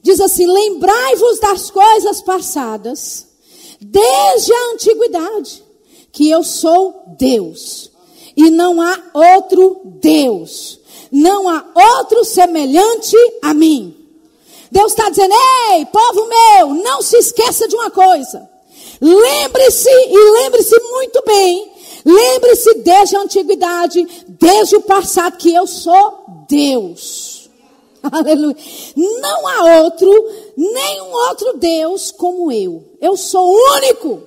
[0.02, 3.26] Diz assim: Lembrai-vos das coisas passadas,
[3.80, 5.64] desde a antiguidade,
[6.12, 7.90] que eu sou Deus
[8.36, 10.80] e não há outro Deus.
[11.10, 14.03] Não há outro semelhante a mim.
[14.74, 15.32] Deus está dizendo:
[15.70, 18.50] ei, povo meu, não se esqueça de uma coisa.
[19.00, 21.72] Lembre-se e lembre-se muito bem.
[22.04, 27.48] Lembre-se desde a antiguidade, desde o passado, que eu sou Deus.
[28.02, 28.56] Aleluia.
[28.96, 30.10] Não há outro,
[30.56, 32.84] nenhum outro Deus como eu.
[33.00, 34.22] Eu sou único.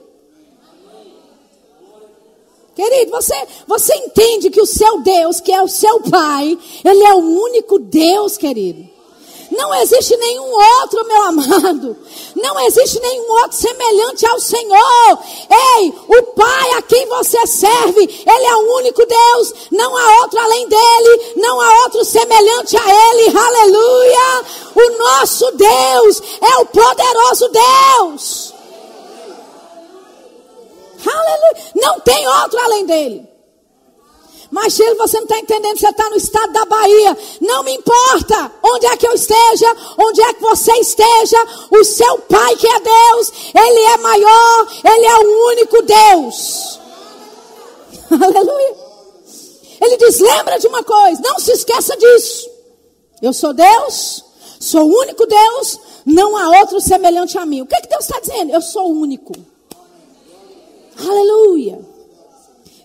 [2.73, 3.35] Querido, você,
[3.67, 7.79] você entende que o seu Deus, que é o seu Pai, Ele é o único
[7.79, 8.96] Deus, querido.
[9.57, 11.97] Não existe nenhum outro, meu amado.
[12.35, 15.19] Não existe nenhum outro semelhante ao Senhor.
[15.49, 19.53] Ei, o Pai a quem você serve, Ele é o único Deus.
[19.71, 21.33] Não há outro além dele.
[21.37, 23.35] Não há outro semelhante a Ele.
[23.35, 24.45] Aleluia.
[24.75, 28.53] O nosso Deus é o poderoso Deus.
[31.03, 31.71] Aleluia.
[31.75, 33.26] Não tem outro além dele.
[34.69, 37.17] Sheila, você não está entendendo, você está no estado da Bahia.
[37.41, 41.37] Não me importa onde é que eu esteja, onde é que você esteja.
[41.71, 46.79] O seu Pai, que é Deus, Ele é maior, Ele é o único Deus.
[48.11, 48.75] Aleluia.
[49.81, 52.49] Ele diz: lembra de uma coisa, não se esqueça disso.
[53.21, 54.23] Eu sou Deus,
[54.59, 57.61] sou o único Deus, não há outro semelhante a mim.
[57.61, 58.51] O que, é que Deus está dizendo?
[58.51, 59.33] Eu sou único.
[60.99, 61.79] Aleluia.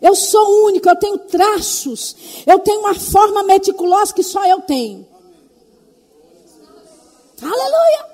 [0.02, 5.06] Eu sou único, eu tenho traços, eu tenho uma forma meticulosa que só eu tenho.
[7.40, 8.12] Aleluia.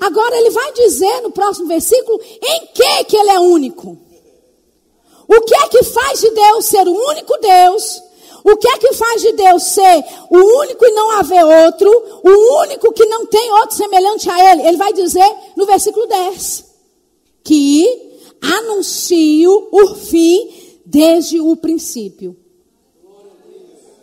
[0.00, 3.96] Agora ele vai dizer no próximo versículo em que que ele é único.
[5.28, 8.02] O que é que faz de Deus ser o único Deus?
[8.44, 11.88] O que é que faz de Deus ser o único e não haver outro?
[12.24, 14.66] O único que não tem outro semelhante a ele?
[14.66, 16.64] Ele vai dizer no versículo 10
[17.44, 22.36] que anuncio o fim desde o princípio.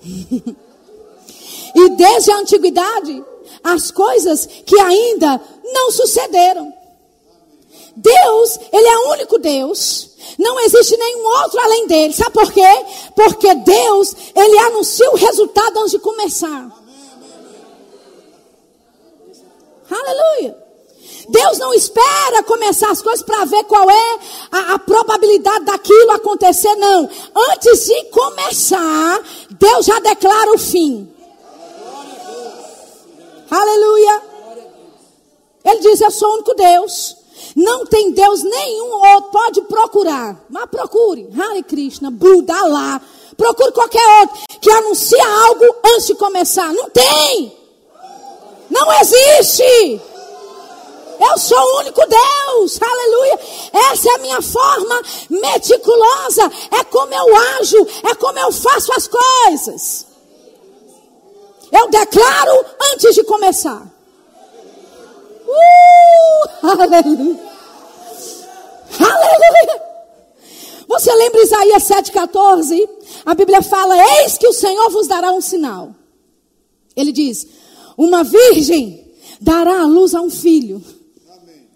[1.75, 3.23] e desde a antiguidade,
[3.63, 6.73] as coisas que ainda não sucederam.
[7.95, 10.09] Deus, Ele é o único Deus.
[10.37, 12.13] Não existe nenhum outro além dele.
[12.13, 12.85] Sabe por quê?
[13.15, 16.71] Porque Deus, Ele anuncia o resultado antes de começar.
[19.89, 20.68] Aleluia.
[21.29, 24.19] Deus não espera começar as coisas para ver qual é
[24.51, 27.07] a, a, probabilidade daquilo acontecer, não.
[27.51, 31.07] Antes de começar, Deus já declara o fim.
[33.51, 34.21] Aleluia.
[35.63, 37.15] Ele diz: Eu sou o único Deus.
[37.55, 39.31] Não tem Deus nenhum outro.
[39.31, 40.35] Pode procurar.
[40.49, 41.29] Mas procure.
[41.39, 43.01] Hare Krishna, Buda, lá.
[43.37, 46.73] Procure qualquer outro que anuncia algo antes de começar.
[46.73, 47.55] Não tem.
[48.69, 50.01] Não existe.
[51.19, 53.39] Eu sou o único Deus, aleluia.
[53.91, 56.49] Essa é a minha forma meticulosa.
[56.71, 60.05] É como eu ajo, é como eu faço as coisas.
[61.71, 63.85] Eu declaro antes de começar.
[65.45, 67.49] Uh, aleluia.
[68.99, 69.89] Aleluia.
[70.87, 72.89] Você lembra Isaías 7,14?
[73.25, 75.93] A Bíblia fala: Eis que o Senhor vos dará um sinal.
[76.95, 77.45] Ele diz:
[77.97, 80.83] Uma virgem dará a luz a um filho.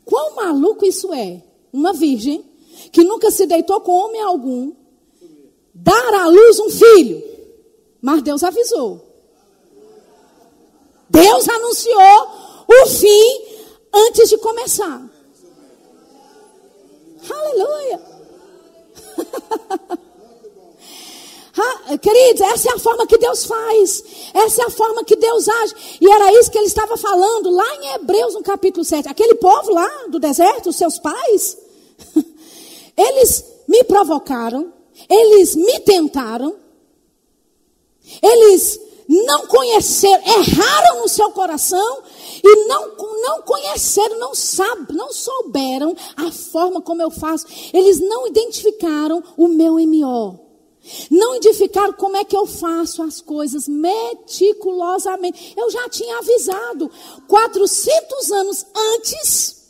[0.06, 1.42] Quão maluco isso é?
[1.72, 2.44] Uma virgem
[2.92, 4.74] que nunca se deitou com homem algum,
[5.74, 7.24] dar à luz um filho.
[8.02, 9.02] Mas Deus avisou.
[11.10, 12.28] Deus anunciou
[12.68, 13.46] o fim
[13.94, 15.10] antes de começar.
[17.30, 18.02] Aleluia.
[22.02, 24.04] Queridos, essa é a forma que Deus faz.
[24.34, 26.00] Essa é a forma que Deus age.
[26.02, 29.08] E era isso que ele estava falando lá em Hebreus, no capítulo 7.
[29.08, 31.58] Aquele povo lá do deserto, os seus pais,
[32.98, 34.74] eles me provocaram,
[35.08, 36.56] eles me tentaram,
[38.22, 42.02] eles não conheceram, erraram no seu coração
[42.44, 47.46] e não, não conheceram, não sabem, não souberam a forma como eu faço.
[47.72, 50.53] Eles não identificaram o meu MO.
[51.10, 55.54] Não identificaram como é que eu faço as coisas meticulosamente.
[55.58, 56.92] Eu já tinha avisado
[57.28, 59.64] 400 anos antes.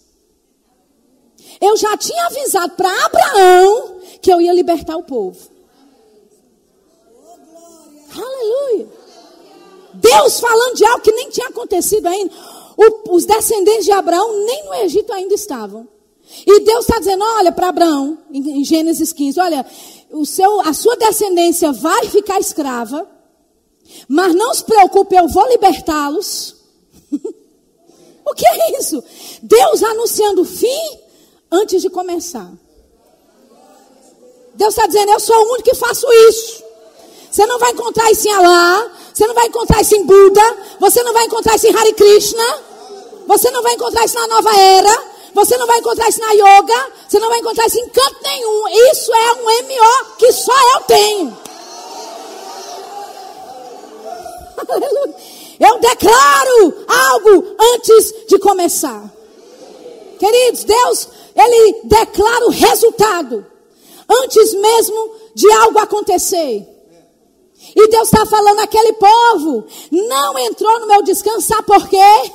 [1.61, 5.53] Eu já tinha avisado para Abraão que eu ia libertar o povo.
[8.15, 8.87] Aleluia.
[9.93, 12.33] Deus falando de algo que nem tinha acontecido ainda.
[12.75, 15.87] O, os descendentes de Abraão nem no Egito ainda estavam.
[16.45, 19.65] E Deus está dizendo: olha para Abraão, em, em Gênesis 15: olha,
[20.13, 23.09] o seu, a sua descendência vai ficar escrava,
[24.07, 26.55] mas não se preocupe, eu vou libertá-los.
[28.23, 29.03] o que é isso?
[29.41, 30.99] Deus anunciando o fim
[31.51, 32.51] antes de começar.
[34.53, 36.63] Deus está dizendo: eu sou o único que faço isso.
[37.31, 41.01] Você não vai encontrar isso em Alá, você não vai encontrar isso em Buda, você
[41.01, 42.61] não vai encontrar isso em Hare Krishna,
[43.25, 46.91] você não vai encontrar isso na nova era, você não vai encontrar isso na yoga,
[47.07, 48.67] você não vai encontrar isso em canto nenhum.
[48.91, 51.37] Isso é um MO que só eu tenho.
[55.59, 59.09] Eu declaro algo antes de começar.
[60.19, 63.45] Queridos, Deus, Ele declara o resultado
[64.09, 66.67] antes mesmo de algo acontecer.
[67.75, 72.31] E Deus está falando, aquele povo não entrou no meu descanso, sabe por quê?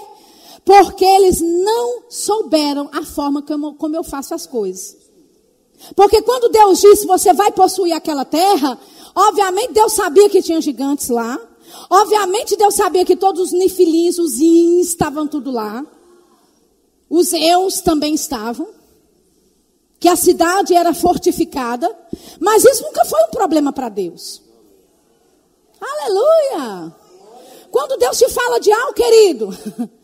[0.69, 4.99] Porque eles não souberam a forma como, como eu faço as coisas.
[5.97, 8.79] Porque quando Deus disse, você vai possuir aquela terra,
[9.15, 11.41] obviamente Deus sabia que tinha gigantes lá.
[11.89, 15.87] Obviamente Deus sabia que todos os nifilins, os ins, estavam tudo lá.
[17.09, 18.69] Os eus também estavam.
[19.99, 21.99] Que a cidade era fortificada.
[22.39, 24.43] Mas isso nunca foi um problema para Deus.
[25.81, 26.95] Aleluia!
[27.71, 29.49] Quando Deus te fala de algo, querido,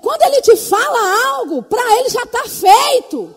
[0.00, 3.34] quando Ele te fala algo, para Ele já está feito.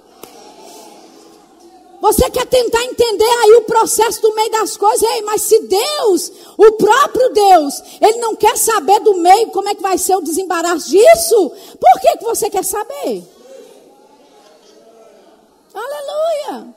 [2.00, 6.32] Você quer tentar entender aí o processo do meio das coisas, Ei, mas se Deus,
[6.58, 10.22] o próprio Deus, Ele não quer saber do meio como é que vai ser o
[10.22, 13.24] desembaraço disso, por que, que você quer saber?
[15.74, 16.76] Aleluia!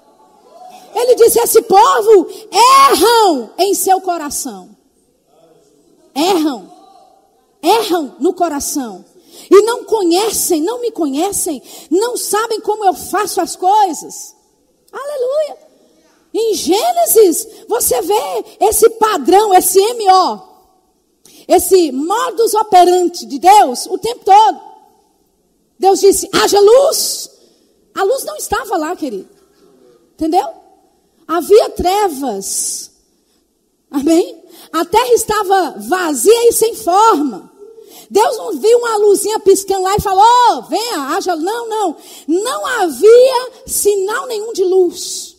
[0.95, 2.29] Ele disse: Esse povo
[2.91, 4.71] erram em seu coração.
[6.15, 6.71] Erram.
[7.63, 9.05] Erram no coração.
[9.51, 11.61] E não conhecem, não me conhecem,
[11.91, 14.37] não sabem como eu faço as coisas.
[14.93, 15.59] Aleluia.
[16.33, 20.41] Em Gênesis, você vê esse padrão, esse MO,
[21.49, 24.61] esse modus operandi de Deus o tempo todo.
[25.79, 27.31] Deus disse: haja luz.
[27.93, 29.29] A luz não estava lá, querido.
[30.13, 30.47] Entendeu?
[31.27, 32.93] Havia trevas.
[33.91, 34.41] Amém?
[34.73, 37.50] A terra estava vazia e sem forma.
[38.11, 41.37] Deus não viu uma luzinha piscando lá e falou: oh, venha, haja.
[41.37, 41.97] Não, não.
[42.27, 45.37] Não havia sinal nenhum de luz.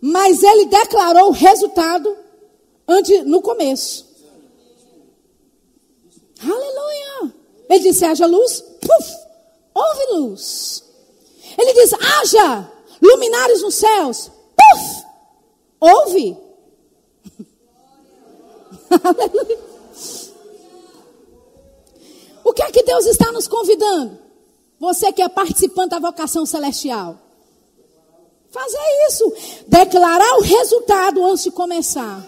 [0.00, 2.16] Mas ele declarou o resultado
[2.86, 4.06] antes, no começo.
[6.42, 7.34] Aleluia.
[7.68, 8.60] Ele disse: haja luz.
[8.60, 9.14] Puf,
[9.74, 10.84] houve luz.
[11.58, 12.70] Ele diz: haja
[13.00, 14.30] luminares nos céus.
[14.56, 15.04] Puf,
[15.84, 16.36] Ouve.
[18.90, 19.54] o
[22.54, 24.18] que é que Deus está nos convidando?
[24.78, 27.18] Você que é participante da vocação celestial.
[28.50, 28.78] Fazer
[29.08, 29.32] isso.
[29.66, 32.24] Declarar o resultado antes de começar.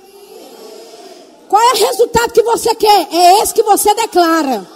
[1.48, 3.08] Qual é o resultado que você quer?
[3.12, 4.66] É esse que você declara.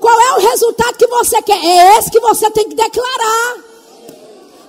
[0.00, 1.64] Qual é o resultado que você quer?
[1.64, 3.71] É esse que você tem que declarar.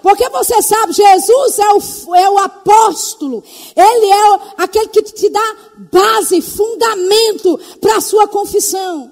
[0.03, 3.41] Porque você sabe, Jesus é o, é o apóstolo.
[3.73, 5.55] Ele é aquele que te dá
[5.89, 9.09] base, fundamento para a sua confissão.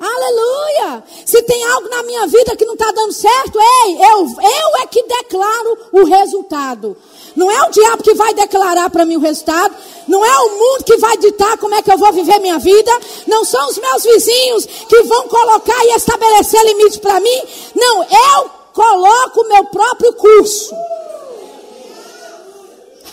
[0.00, 1.04] Aleluia!
[1.26, 4.86] Se tem algo na minha vida que não está dando certo, ei, eu, eu é
[4.86, 6.96] que declaro o resultado.
[7.36, 9.76] Não é o diabo que vai declarar para mim o resultado.
[10.08, 12.90] Não é o mundo que vai ditar como é que eu vou viver minha vida.
[13.26, 17.42] Não são os meus vizinhos que vão colocar e estabelecer limites para mim.
[17.76, 20.74] Não, eu coloco o meu próprio curso.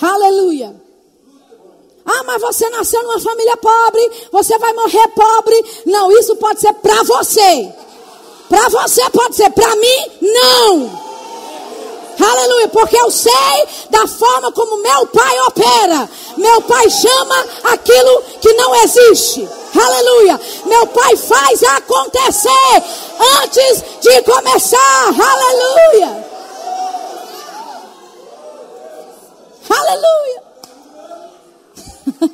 [0.02, 0.76] Aleluia.
[2.06, 5.66] Ah, mas você nasceu numa família pobre, você vai morrer pobre.
[5.86, 7.74] Não, isso pode ser para você.
[8.48, 11.09] Para você pode ser, para mim, não.
[12.20, 13.32] Aleluia, porque eu sei
[13.90, 16.10] da forma como meu pai opera.
[16.38, 19.48] Meu pai chama aquilo que não existe.
[19.74, 20.40] Aleluia.
[20.66, 22.84] Meu pai faz acontecer
[23.42, 25.06] antes de começar.
[25.08, 26.28] Aleluia.
[29.70, 30.44] Aleluia.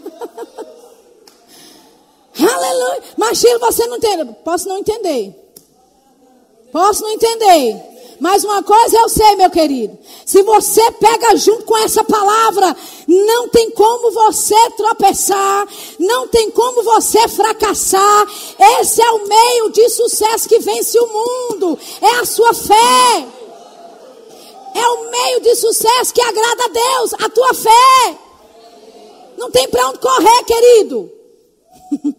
[2.39, 3.03] Aleluia.
[3.17, 4.35] Mas, Chilo, você não entende.
[4.43, 5.35] Posso não entender.
[6.71, 7.94] Posso não entender.
[8.19, 9.97] Mas uma coisa eu sei, meu querido.
[10.25, 12.75] Se você pega junto com essa palavra,
[13.07, 15.67] não tem como você tropeçar,
[15.99, 18.27] não tem como você fracassar.
[18.79, 21.77] Esse é o meio de sucesso que vence o mundo.
[22.01, 23.27] É a sua fé.
[24.75, 28.17] É o meio de sucesso que agrada a Deus, a tua fé.
[29.37, 31.11] Não tem para onde correr, querido.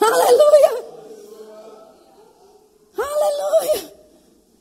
[0.00, 0.84] Aleluia.
[2.96, 3.94] Aleluia.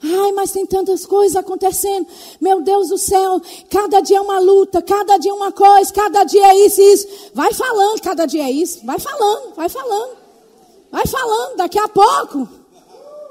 [0.03, 2.05] Ai, mas tem tantas coisas acontecendo.
[2.41, 6.25] Meu Deus do céu, cada dia é uma luta, cada dia é uma coisa, cada
[6.25, 7.07] dia é isso e isso.
[7.33, 8.85] Vai falando, cada dia é isso.
[8.85, 10.17] Vai falando, vai falando.
[10.91, 12.49] Vai falando, daqui a pouco.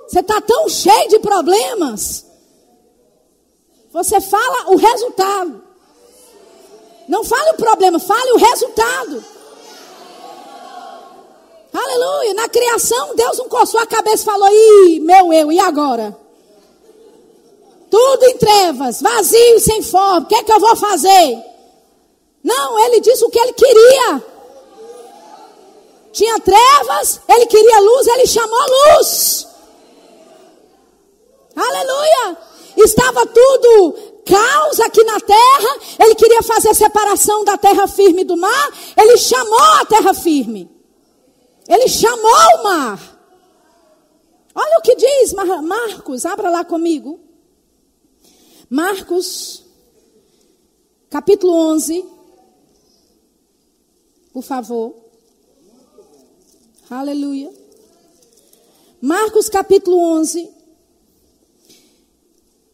[0.09, 2.25] Você está tão cheio de problemas.
[3.93, 5.62] Você fala o resultado.
[7.07, 9.25] Não fale o problema, fale o resultado.
[11.73, 12.33] Aleluia.
[12.33, 16.22] Na criação, Deus não coçou a cabeça e falou: Ih, meu eu, e agora?
[17.93, 20.20] Tudo em trevas, vazio, sem forma.
[20.20, 21.45] O que é que eu vou fazer?
[22.43, 24.24] Não, ele disse o que ele queria.
[26.11, 28.59] Tinha trevas, ele queria luz, ele chamou
[28.97, 29.47] luz.
[31.55, 32.38] Aleluia!
[32.78, 33.93] Estava tudo
[34.24, 39.61] caos aqui na terra, ele queria fazer separação da terra firme do mar, ele chamou
[39.82, 40.70] a terra firme.
[41.68, 42.99] Ele chamou o mar.
[44.55, 47.32] Olha o que diz Marcos, abra lá comigo.
[48.73, 49.66] Marcos,
[51.11, 52.07] capítulo 11.
[54.33, 54.95] Por favor.
[56.89, 57.53] Aleluia.
[58.99, 60.49] Marcos, capítulo 11.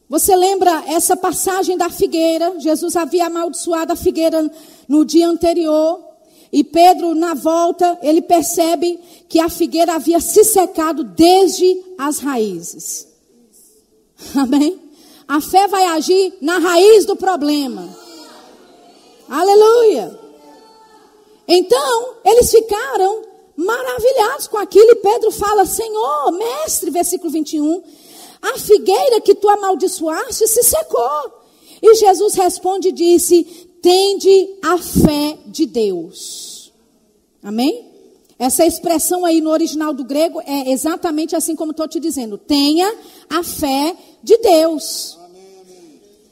[0.08, 2.60] Você lembra essa passagem da figueira?
[2.60, 4.48] Jesus havia amaldiçoado a figueira
[4.86, 6.00] no dia anterior.
[6.52, 13.08] E Pedro, na volta, ele percebe que a figueira havia se secado desde as raízes.
[14.36, 14.87] Amém?
[15.28, 17.86] A fé vai agir na raiz do problema.
[19.28, 20.18] Aleluia.
[21.46, 23.22] Então, eles ficaram
[23.54, 24.90] maravilhados com aquilo.
[24.92, 27.82] E Pedro fala: Senhor, mestre, versículo 21,
[28.40, 31.32] a figueira que tu amaldiçoaste se secou.
[31.82, 33.44] E Jesus responde e disse:
[33.82, 36.72] Tende a fé de Deus.
[37.42, 37.86] Amém?
[38.38, 42.38] Essa expressão aí no original do grego é exatamente assim como estou te dizendo.
[42.38, 42.94] Tenha
[43.28, 45.17] a fé de Deus.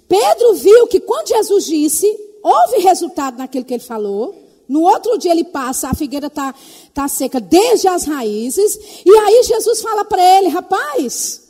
[0.09, 2.07] Pedro viu que quando Jesus disse,
[2.43, 4.35] houve resultado naquilo que ele falou.
[4.69, 6.55] No outro dia ele passa, a figueira está
[6.93, 8.79] tá seca desde as raízes.
[9.05, 11.43] E aí Jesus fala para ele: rapaz,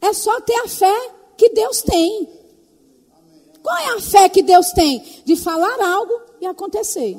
[0.00, 2.28] é só ter a fé que Deus tem.
[3.62, 5.02] Qual é a fé que Deus tem?
[5.24, 7.16] De falar algo e acontecer.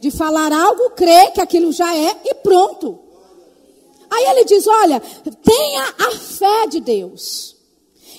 [0.00, 2.98] De falar algo, crer que aquilo já é e pronto.
[4.10, 7.56] Aí ele diz: olha, tenha a fé de Deus.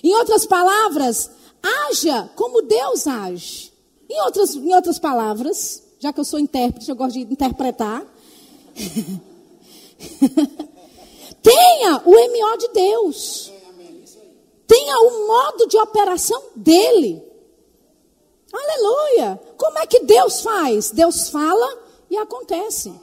[0.03, 1.29] Em outras palavras,
[1.61, 3.71] Haja como Deus age.
[4.09, 8.05] Em outras, em outras palavras, já que eu sou intérprete, eu gosto de interpretar.
[11.41, 13.51] Tenha o MO de Deus.
[14.67, 17.23] Tenha o modo de operação dele.
[18.51, 19.39] Aleluia.
[19.57, 20.91] Como é que Deus faz?
[20.91, 21.77] Deus fala
[22.09, 22.93] e acontece.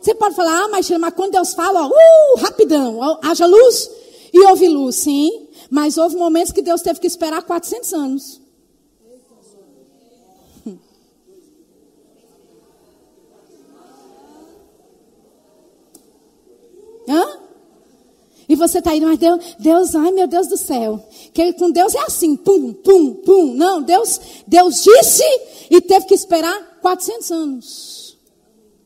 [0.00, 3.90] Você pode falar, ah, mas, mas quando Deus fala, uh, rapidão, haja luz
[4.32, 5.43] e houve luz, sim.
[5.74, 8.40] Mas houve momentos que Deus teve que esperar 400 anos.
[17.08, 17.40] Hã?
[18.48, 21.04] E você está indo, mas Deus, Deus, ai meu Deus do céu.
[21.32, 23.52] Que com Deus é assim, pum, pum, pum.
[23.54, 25.24] Não, Deus, Deus disse
[25.68, 28.16] e teve que esperar 400 anos.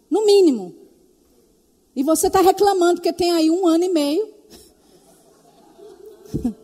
[0.08, 0.74] No mínimo.
[1.94, 4.26] E você está reclamando que tem aí um ano e meio.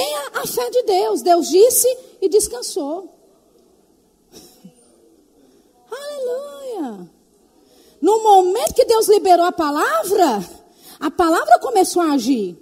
[0.00, 1.20] Tenha a fé de Deus.
[1.20, 1.86] Deus disse
[2.22, 3.14] e descansou.
[5.92, 7.10] Aleluia.
[8.00, 10.42] No momento que Deus liberou a palavra,
[10.98, 12.56] a palavra começou a agir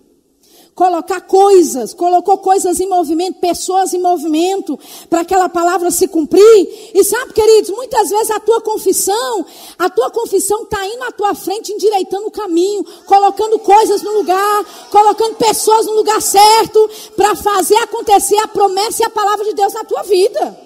[0.79, 4.79] colocar coisas, colocou coisas em movimento, pessoas em movimento,
[5.11, 6.93] para aquela palavra se cumprir.
[6.95, 9.45] E sabe, queridos, muitas vezes a tua confissão,
[9.77, 14.65] a tua confissão está indo à tua frente, endireitando o caminho, colocando coisas no lugar,
[14.89, 19.73] colocando pessoas no lugar certo, para fazer acontecer a promessa e a palavra de Deus
[19.73, 20.61] na tua vida.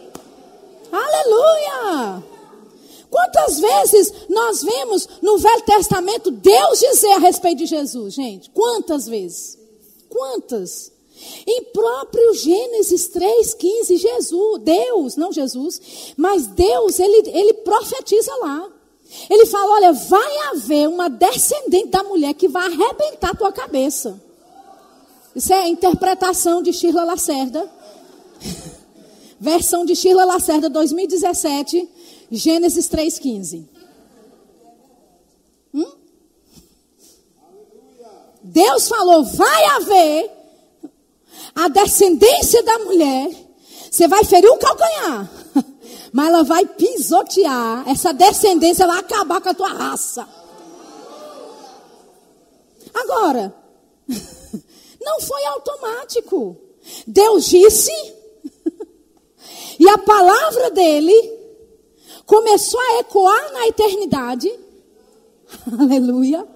[0.93, 2.23] Aleluia!
[3.09, 8.51] Quantas vezes nós vemos no Velho Testamento Deus dizer a respeito de Jesus, gente?
[8.51, 9.62] Quantas vezes?
[10.13, 10.93] Quantas?
[11.47, 15.81] Em próprio Gênesis 3,15, Jesus, Deus, não Jesus,
[16.17, 18.69] mas Deus, ele, ele profetiza lá.
[19.31, 24.21] Ele fala: olha, vai haver uma descendente da mulher que vai arrebentar tua cabeça.
[25.35, 27.71] Isso é a interpretação de Shirla Lacerda.
[29.41, 31.89] Versão de Shirla Lacerda 2017,
[32.31, 33.72] Gênesis 3,15.
[38.53, 40.31] Deus falou: vai haver
[41.55, 43.31] a descendência da mulher.
[43.91, 45.31] Você vai ferir o calcanhar,
[46.13, 47.89] mas ela vai pisotear.
[47.89, 50.29] Essa descendência vai acabar com a tua raça.
[52.95, 53.55] Agora,
[55.01, 56.57] não foi automático.
[57.07, 57.93] Deus disse,
[59.79, 61.39] e a palavra dele
[62.27, 64.53] começou a ecoar na eternidade.
[65.79, 66.47] Aleluia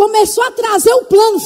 [0.00, 1.38] começou a trazer o plano.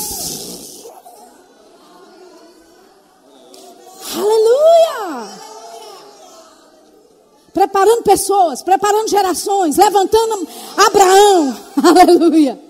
[4.14, 5.28] Aleluia!
[7.52, 10.46] Preparando pessoas, preparando gerações, levantando
[10.76, 12.60] Abraão, aleluia.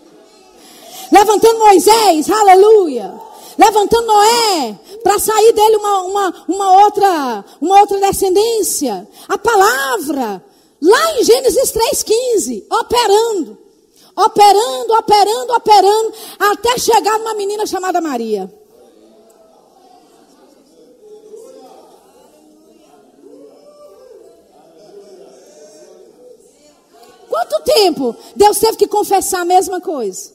[1.12, 3.12] Levantando Moisés, aleluia.
[3.58, 9.06] Levantando Noé, para sair dele uma, uma, uma, outra, uma outra descendência.
[9.28, 10.42] A palavra,
[10.80, 13.63] lá em Gênesis 3,15, operando
[14.16, 18.52] operando, operando, operando, até chegar numa menina chamada Maria.
[27.28, 30.32] Quanto tempo Deus teve que confessar a mesma coisa?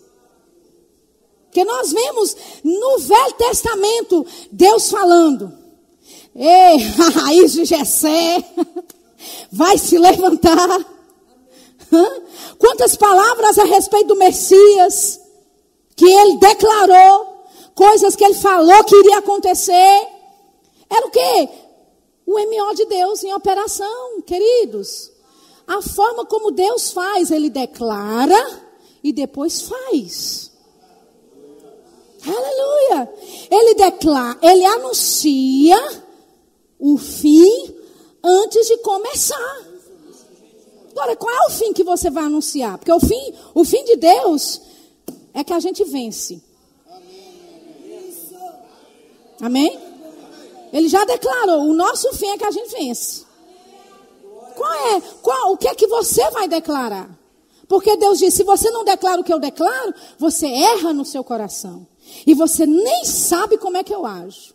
[1.46, 5.58] Porque nós vemos no Velho Testamento Deus falando:
[6.36, 8.44] Ei, a raiz de Jessé
[9.52, 10.99] vai se levantar
[12.58, 15.20] Quantas palavras a respeito do Messias
[15.96, 20.08] que ele declarou, coisas que ele falou que iria acontecer.
[20.90, 21.50] Era o quê?
[22.26, 25.12] O MO de Deus em operação, queridos.
[25.68, 28.62] A forma como Deus faz, ele declara
[29.04, 30.52] e depois faz.
[32.26, 33.14] Aleluia!
[33.50, 36.04] Ele declara, ele anuncia
[36.78, 37.76] o fim
[38.24, 39.69] antes de começar.
[41.00, 42.78] Agora, qual é o fim que você vai anunciar?
[42.78, 44.62] Porque o fim, o fim de Deus
[45.34, 46.44] é que a gente vence.
[49.40, 49.80] Amém?
[50.74, 53.24] Ele já declarou, o nosso fim é que a gente vence.
[54.58, 55.02] Qual é?
[55.22, 57.10] Qual, o que é que você vai declarar?
[57.66, 61.24] Porque Deus diz: se você não declara o que eu declaro, você erra no seu
[61.24, 61.88] coração.
[62.28, 64.54] E você nem sabe como é que eu ajo.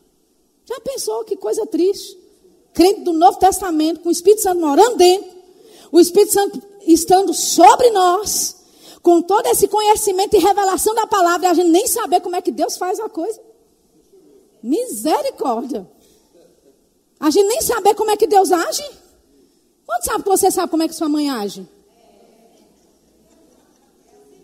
[0.66, 2.18] Já pensou que coisa triste?
[2.74, 5.33] Crente do Novo Testamento, com o Espírito Santo morando dentro
[5.94, 8.56] o Espírito Santo estando sobre nós,
[9.00, 12.50] com todo esse conhecimento e revelação da palavra, a gente nem saber como é que
[12.50, 13.40] Deus faz a coisa.
[14.60, 15.88] Misericórdia.
[17.20, 18.82] A gente nem saber como é que Deus age.
[19.86, 21.64] Quando sabe que você sabe como é que sua mãe age?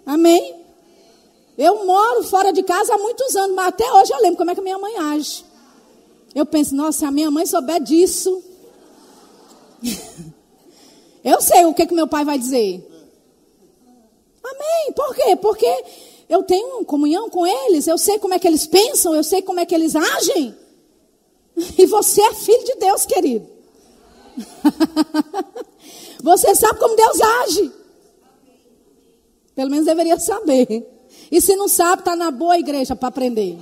[0.07, 0.65] Amém?
[1.59, 4.55] Eu moro fora de casa há muitos anos, mas até hoje eu lembro como é
[4.55, 5.45] que minha mãe age.
[6.33, 8.41] Eu penso, nossa, se a minha mãe souber disso.
[11.23, 12.87] Eu sei o que, que meu pai vai dizer.
[14.43, 14.93] Amém.
[14.95, 15.37] Por quê?
[15.37, 15.85] Porque
[16.29, 19.61] eu tenho comunhão com eles, eu sei como é que eles pensam, eu sei como
[19.61, 20.55] é que eles agem.
[21.77, 23.47] E você é filho de Deus, querido.
[26.23, 27.73] Você sabe como Deus age.
[29.55, 30.87] Pelo menos deveria saber.
[31.31, 33.59] E se não sabe, está na boa igreja para aprender.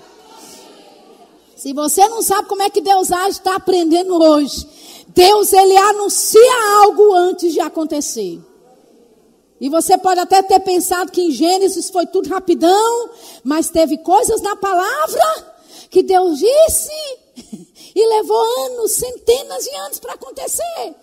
[1.59, 4.65] Se você não sabe como é que Deus age, está aprendendo hoje.
[5.09, 8.41] Deus ele anuncia algo antes de acontecer.
[9.61, 13.11] E você pode até ter pensado que em Gênesis foi tudo rapidão,
[13.43, 15.57] mas teve coisas na palavra
[15.91, 16.93] que Deus disse
[17.93, 20.95] e levou anos, centenas de anos para acontecer.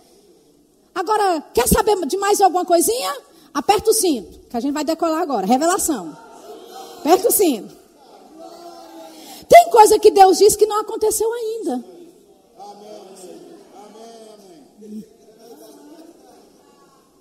[0.93, 3.13] Agora, quer saber de mais alguma coisinha?
[3.53, 5.45] Aperta o cinto, que a gente vai decolar agora.
[5.45, 6.17] Revelação.
[6.99, 7.84] Aperta o cinto.
[9.47, 11.83] Tem coisa que Deus diz que não aconteceu ainda.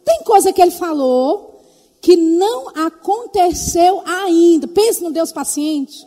[0.04, 1.60] Tem coisa que ele falou
[2.00, 4.68] que não aconteceu ainda.
[4.68, 6.06] Pense no Deus paciente.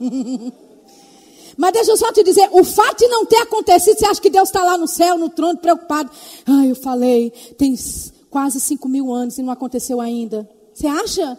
[1.56, 4.28] Mas deixa eu só te dizer, o fato de não ter acontecido, você acha que
[4.28, 6.10] Deus está lá no céu, no trono, preocupado?
[6.46, 7.74] Ah, eu falei, tem
[8.28, 10.48] quase cinco mil anos e não aconteceu ainda.
[10.74, 11.38] Você acha?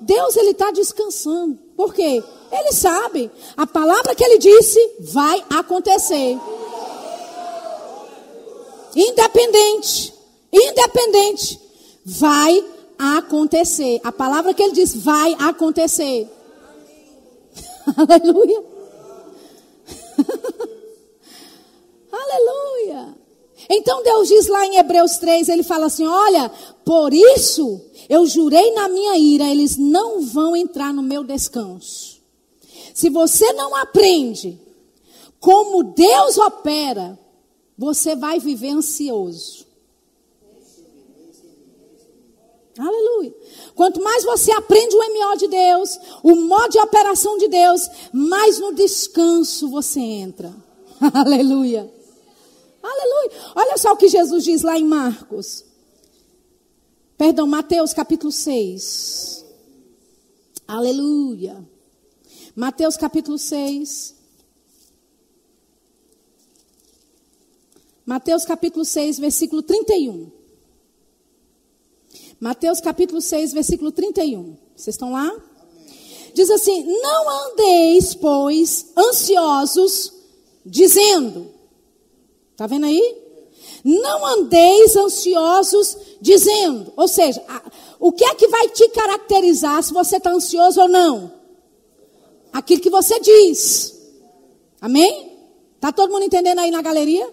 [0.00, 1.58] Deus ele está descansando.
[1.76, 2.22] Por quê?
[2.50, 3.30] Ele sabe.
[3.56, 6.38] A palavra que ele disse vai acontecer.
[8.94, 10.12] Independente.
[10.52, 11.60] Independente.
[12.04, 12.64] Vai
[12.98, 14.00] acontecer.
[14.02, 16.28] A palavra que ele disse vai acontecer.
[17.96, 18.64] Aleluia.
[22.12, 23.14] Aleluia.
[23.68, 26.50] Então Deus diz lá em Hebreus 3, ele fala assim: Olha,
[26.84, 27.80] por isso
[28.10, 32.20] eu jurei na minha ira, eles não vão entrar no meu descanso.
[32.92, 34.60] Se você não aprende
[35.38, 37.16] como Deus opera,
[37.78, 39.64] você vai viver ansioso.
[42.76, 43.32] Aleluia.
[43.76, 48.58] Quanto mais você aprende o MO de Deus, o modo de operação de Deus, mais
[48.58, 50.52] no descanso você entra.
[51.14, 51.88] Aleluia.
[52.82, 53.30] Aleluia.
[53.54, 55.69] Olha só o que Jesus diz lá em Marcos.
[57.20, 59.44] Perdão, Mateus capítulo 6.
[60.66, 61.62] Aleluia.
[62.56, 64.14] Mateus capítulo 6.
[68.06, 70.32] Mateus capítulo 6, versículo 31.
[72.40, 74.56] Mateus capítulo 6, versículo 31.
[74.74, 75.30] Vocês estão lá?
[76.32, 80.10] Diz assim: Não andeis, pois, ansiosos,
[80.64, 81.52] dizendo.
[82.52, 83.29] Está vendo aí?
[83.84, 86.92] Não andeis ansiosos, dizendo.
[86.96, 87.42] Ou seja,
[87.98, 91.32] o que é que vai te caracterizar se você está ansioso ou não?
[92.52, 93.96] Aquilo que você diz.
[94.80, 95.38] Amém?
[95.76, 97.28] Está todo mundo entendendo aí na galeria?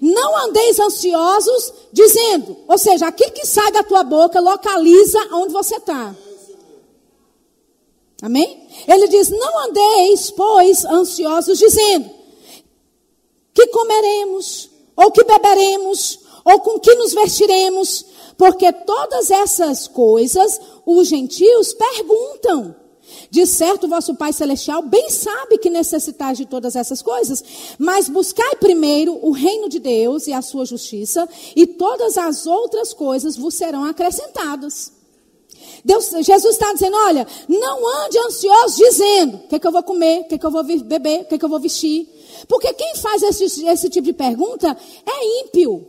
[0.00, 5.76] Não andeis ansiosos, dizendo, ou seja, aquilo que sai da tua boca localiza onde você
[5.76, 6.14] está.
[8.22, 8.68] Amém?
[8.88, 12.10] Ele diz: Não andeis, pois, ansiosos, dizendo
[13.52, 18.04] que comeremos, ou que beberemos, ou com que nos vestiremos,
[18.36, 22.76] porque todas essas coisas os gentios perguntam.
[23.30, 27.42] De certo, vosso Pai Celestial bem sabe que necessitais de todas essas coisas,
[27.78, 32.92] mas buscai primeiro o reino de Deus e a sua justiça, e todas as outras
[32.92, 34.92] coisas vos serão acrescentadas.
[35.84, 39.82] Deus, Jesus está dizendo: olha, não ande ansioso dizendo: o que, é que eu vou
[39.82, 42.08] comer, o que, é que eu vou beber, o que, é que eu vou vestir.
[42.48, 44.76] Porque quem faz esse, esse tipo de pergunta
[45.06, 45.86] é ímpio.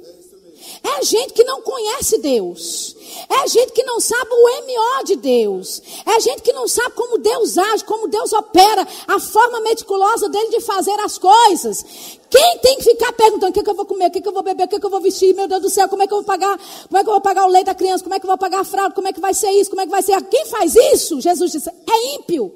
[0.83, 2.95] É gente que não conhece Deus.
[3.29, 5.81] É gente que não sabe o MO de Deus.
[6.05, 10.49] É gente que não sabe como Deus age, como Deus opera, a forma meticulosa dele
[10.49, 11.85] de fazer as coisas.
[12.29, 14.21] Quem tem que ficar perguntando o que, é que eu vou comer, o que, é
[14.21, 15.87] que eu vou beber, o que, é que eu vou vestir, meu Deus do céu,
[15.87, 17.75] como é que eu vou pagar, como é que eu vou pagar o leite da
[17.75, 19.69] criança, como é que eu vou pagar a fralda, como é que vai ser isso,
[19.69, 20.21] como é que vai ser.
[20.23, 22.53] Quem faz isso, Jesus disse, é ímpio.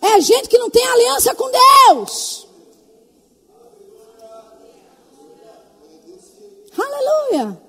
[0.00, 1.50] É gente que não tem aliança com
[1.88, 2.45] Deus.
[6.78, 7.66] Aleluia.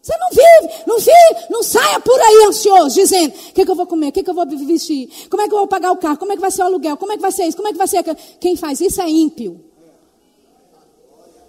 [0.00, 3.74] Você não vive, não vive, não saia por aí ansioso, dizendo: o que, que eu
[3.74, 5.96] vou comer, o que, que eu vou vestir, como é que eu vou pagar o
[5.98, 7.68] carro, como é que vai ser o aluguel, como é que vai ser isso, como
[7.68, 8.16] é que vai ser aquilo.
[8.40, 9.62] Quem faz isso é ímpio.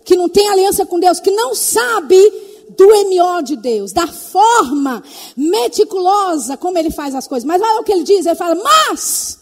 [0.04, 2.18] Que não tem aliança com Deus, que não sabe
[2.76, 5.02] do MO de Deus, da forma
[5.38, 7.46] meticulosa como ele faz as coisas.
[7.46, 9.40] Mas olha o que ele diz: ele fala, mas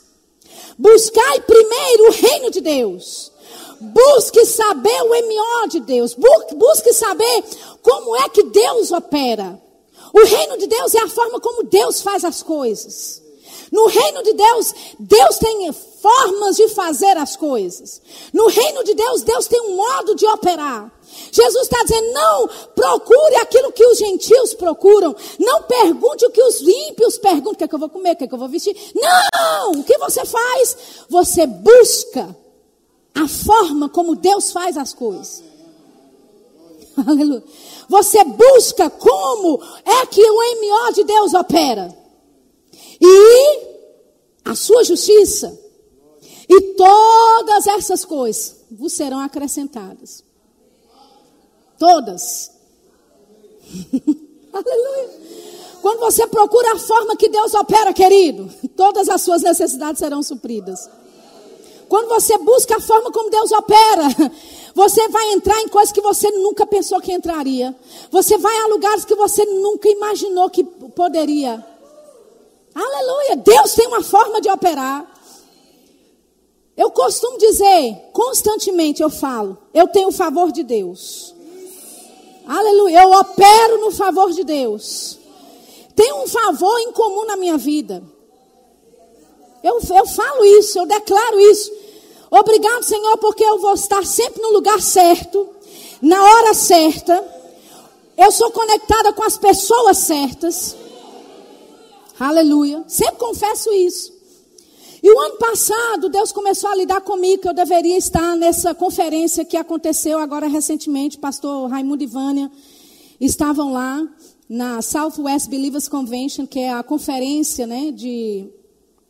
[0.78, 3.32] buscai primeiro o reino de Deus
[3.80, 6.16] Busque saber o MO de Deus.
[6.16, 7.44] Busque saber
[7.82, 9.62] como é que Deus opera.
[10.14, 13.22] O reino de Deus é a forma como Deus faz as coisas.
[13.72, 18.02] No reino de Deus, Deus tem formas de fazer as coisas.
[18.32, 20.92] No reino de Deus, Deus tem um modo de operar.
[21.32, 25.16] Jesus está dizendo: não procure aquilo que os gentios procuram.
[25.40, 28.16] Não pergunte o que os ímpios perguntam: o que é que eu vou comer, o
[28.16, 28.76] que é que eu vou vestir.
[28.96, 29.72] Não!
[29.72, 30.78] O que você faz?
[31.10, 32.36] Você busca
[33.18, 35.44] a forma como Deus faz as coisas.
[37.06, 37.44] Aleluia.
[37.90, 41.96] Você busca como é que o MO de Deus opera.
[43.02, 43.68] E
[44.46, 45.58] a sua justiça.
[46.50, 50.24] E todas essas coisas vos serão acrescentadas.
[51.78, 52.52] Todas.
[54.54, 55.10] Aleluia.
[55.82, 60.90] Quando você procura a forma que Deus opera, querido, todas as suas necessidades serão supridas.
[61.88, 64.08] Quando você busca a forma como Deus opera,
[64.78, 67.76] Você vai entrar em coisas que você nunca pensou que entraria.
[68.12, 71.66] Você vai a lugares que você nunca imaginou que poderia.
[72.76, 73.38] Aleluia!
[73.38, 75.12] Deus tem uma forma de operar.
[76.78, 81.34] Eu costumo dizer, constantemente eu falo, eu tenho o favor de Deus.
[82.48, 85.18] Aleluia, eu opero no favor de Deus.
[85.96, 88.04] Tem um favor em comum na minha vida.
[89.64, 91.77] Eu, eu falo isso, eu declaro isso.
[92.30, 95.48] Obrigado, Senhor, porque eu vou estar sempre no lugar certo,
[96.02, 97.24] na hora certa.
[98.18, 100.76] Eu sou conectada com as pessoas certas.
[102.20, 102.84] Aleluia.
[102.88, 104.18] Sempre confesso isso.
[105.02, 109.46] E o ano passado, Deus começou a lidar comigo que eu deveria estar nessa conferência
[109.46, 111.18] que aconteceu agora recentemente.
[111.18, 112.52] Pastor Raimundo e Vânia
[113.22, 114.06] estavam lá
[114.50, 118.50] na Southwest Believers Convention, que é a conferência né, de,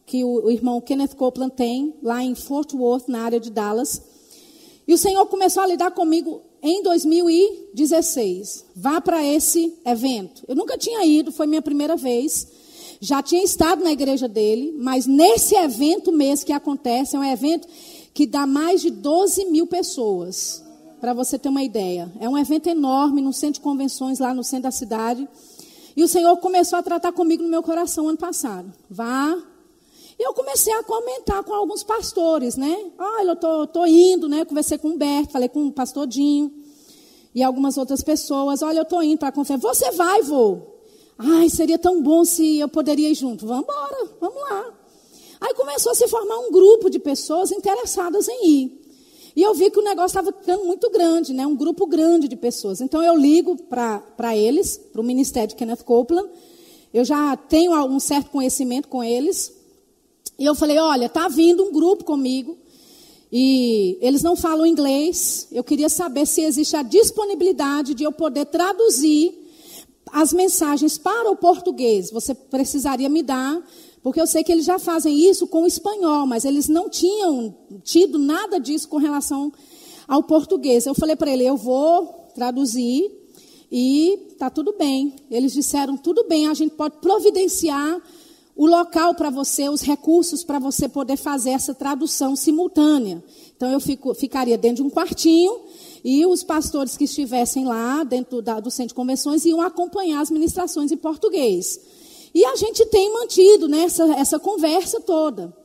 [0.08, 4.02] que o, o irmão Kenneth Copeland tem, lá em Fort Worth, na área de Dallas.
[4.88, 8.66] E o Senhor começou a lidar comigo em 2016.
[8.74, 10.46] Vá para esse evento.
[10.48, 12.48] Eu nunca tinha ido, foi minha primeira vez.
[13.02, 17.68] Já tinha estado na igreja dele, mas nesse evento mesmo que acontece, é um evento
[18.14, 20.64] que dá mais de 12 mil pessoas.
[21.02, 22.12] Para você ter uma ideia.
[22.20, 25.28] É um evento enorme no centro de convenções, lá no centro da cidade.
[25.98, 28.74] E o Senhor começou a tratar comigo no meu coração ano passado.
[28.90, 29.38] Vá.
[30.20, 32.92] E eu comecei a comentar com alguns pastores, né?
[32.98, 34.44] Olha, eu tô, tô indo, né?
[34.46, 36.52] conversei com o Humberto, falei com o pastor Dinho
[37.36, 38.64] e algumas outras pessoas.
[38.64, 39.70] Olha, eu tô indo para a conferência.
[39.70, 40.82] Você vai, vou.
[41.20, 43.46] Ai, seria tão bom se eu poderia ir junto.
[43.46, 44.74] Vamos embora, vamos lá.
[45.40, 48.88] Aí começou a se formar um grupo de pessoas interessadas em ir.
[49.36, 51.46] E eu vi que o negócio estava ficando muito grande, né?
[51.46, 52.82] um grupo grande de pessoas.
[52.82, 56.28] Então eu ligo para eles, para o ministério de Kenneth Copeland.
[56.92, 59.54] Eu já tenho um certo conhecimento com eles.
[60.38, 62.58] E eu falei: olha, está vindo um grupo comigo.
[63.32, 65.48] E eles não falam inglês.
[65.52, 69.48] Eu queria saber se existe a disponibilidade de eu poder traduzir
[70.12, 73.62] as mensagens para o português, você precisaria me dar,
[74.02, 77.54] porque eu sei que eles já fazem isso com o espanhol, mas eles não tinham
[77.84, 79.52] tido nada disso com relação
[80.08, 80.86] ao português.
[80.86, 83.12] Eu falei para ele, eu vou traduzir
[83.72, 85.14] e tá tudo bem.
[85.30, 88.02] Eles disseram, tudo bem, a gente pode providenciar
[88.58, 93.24] o local para você, os recursos para você poder fazer essa tradução simultânea.
[93.56, 95.62] Então eu fico, ficaria dentro de um quartinho
[96.04, 100.32] e os pastores que estivessem lá, dentro da, do centro de convenções, iam acompanhar as
[100.32, 101.80] ministrações em português.
[102.34, 105.56] E a gente tem mantido né, essa, essa conversa toda.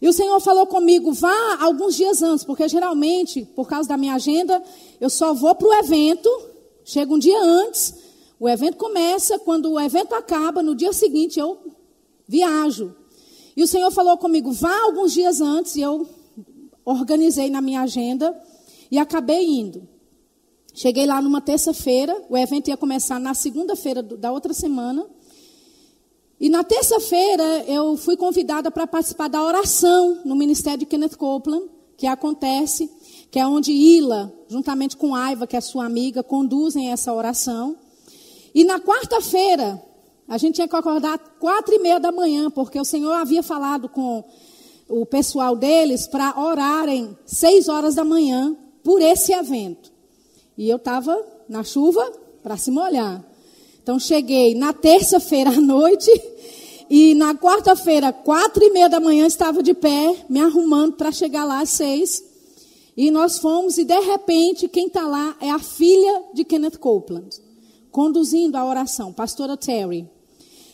[0.00, 4.14] E o Senhor falou comigo, vá alguns dias antes, porque geralmente, por causa da minha
[4.14, 4.62] agenda,
[5.00, 6.28] eu só vou para o evento,
[6.84, 7.94] chego um dia antes,
[8.38, 11.71] o evento começa, quando o evento acaba, no dia seguinte eu
[12.32, 12.94] viajo.
[13.54, 16.08] E o Senhor falou comigo, vá alguns dias antes, e eu
[16.82, 18.34] organizei na minha agenda
[18.90, 19.86] e acabei indo.
[20.72, 25.06] Cheguei lá numa terça-feira, o evento ia começar na segunda-feira da outra semana.
[26.40, 31.68] E na terça-feira eu fui convidada para participar da oração no ministério de Kenneth Copeland,
[31.98, 32.90] que acontece,
[33.30, 37.76] que é onde Ila, juntamente com Aiva, que é sua amiga, conduzem essa oração.
[38.54, 39.80] E na quarta-feira,
[40.32, 43.86] a gente tinha que acordar quatro e meia da manhã, porque o Senhor havia falado
[43.86, 44.24] com
[44.88, 49.92] o pessoal deles para orarem seis horas da manhã por esse evento.
[50.56, 52.10] E eu estava na chuva
[52.42, 53.22] para se molhar.
[53.82, 56.10] Então cheguei na terça-feira à noite
[56.88, 61.44] e na quarta-feira, quatro e meia da manhã, estava de pé, me arrumando para chegar
[61.44, 62.24] lá às seis.
[62.96, 67.38] E nós fomos, e de repente, quem está lá é a filha de Kenneth Copeland,
[67.90, 70.08] conduzindo a oração, pastora Terry.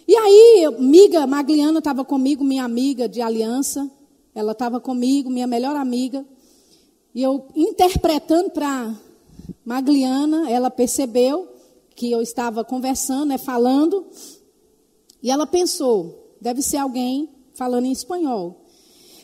[0.09, 3.91] E aí, amiga Magliana estava comigo, minha amiga de aliança,
[4.35, 6.25] ela estava comigo, minha melhor amiga.
[7.15, 8.99] E eu interpretando para
[9.63, 11.47] Magliana, ela percebeu
[11.95, 14.07] que eu estava conversando, né, falando,
[15.23, 18.65] e ela pensou, deve ser alguém falando em espanhol.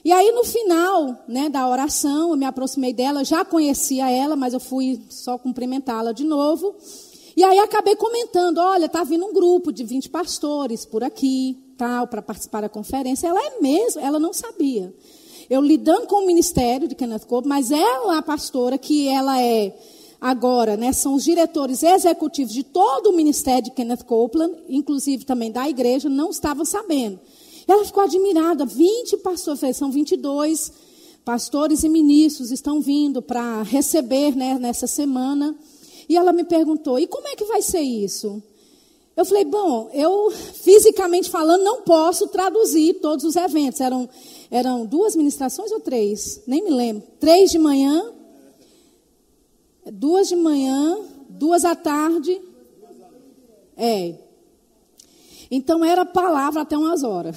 [0.05, 4.53] E aí no final, né, da oração, eu me aproximei dela, já conhecia ela, mas
[4.53, 6.76] eu fui só cumprimentá-la de novo.
[7.37, 12.07] E aí acabei comentando, olha, tá vindo um grupo de 20 pastores por aqui, tal,
[12.07, 13.26] para participar da conferência.
[13.26, 14.95] Ela é mesmo, ela não sabia
[15.49, 19.76] eu lidando com o ministério de Kenneth Copeland, mas ela, a pastora, que ela é
[20.20, 25.51] agora, né, são os diretores executivos de todo o ministério de Kenneth Copeland, inclusive também
[25.51, 27.20] da igreja, não estava sabendo.
[27.66, 30.72] Ela ficou admirada, 20 pastores, são 22
[31.24, 35.55] pastores e ministros estão vindo para receber né, nessa semana.
[36.09, 38.43] E ela me perguntou: e como é que vai ser isso?
[39.17, 43.81] Eu falei: bom, eu fisicamente falando não posso traduzir todos os eventos.
[43.81, 44.09] Eram
[44.51, 46.43] eram duas ministrações ou três?
[46.47, 47.03] Nem me lembro.
[47.19, 48.13] Três de manhã,
[49.93, 50.99] Duas de manhã,
[51.29, 52.41] duas à tarde.
[53.77, 54.15] É.
[55.51, 57.37] Então era palavra até umas horas.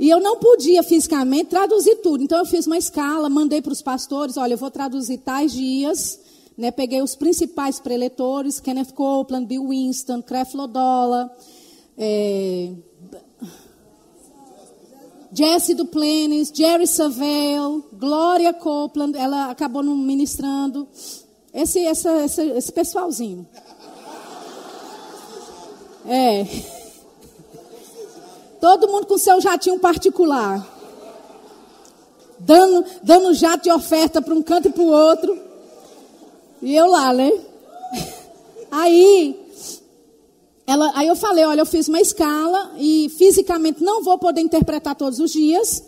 [0.00, 2.24] E eu não podia fisicamente traduzir tudo.
[2.24, 6.20] Então eu fiz uma escala, mandei para os pastores, olha, eu vou traduzir tais dias.
[6.58, 11.30] Né, peguei os principais preletores, Kenneth Copeland, Bill Winston, Creflo Dollar,
[11.96, 12.72] é,
[15.32, 20.88] Jesse Duplantis, Jerry Savelle, Gloria Copeland, ela acabou não ministrando.
[21.54, 23.46] Esse, essa, esse pessoalzinho.
[26.06, 26.44] É.
[28.60, 30.66] Todo mundo com seu jatinho particular.
[32.38, 35.47] Dando, dando jato de oferta para um canto e para o outro.
[36.60, 37.32] E eu lá, né?
[38.70, 39.38] Aí,
[40.66, 44.94] ela, aí eu falei, olha, eu fiz uma escala e fisicamente não vou poder interpretar
[44.94, 45.82] todos os dias.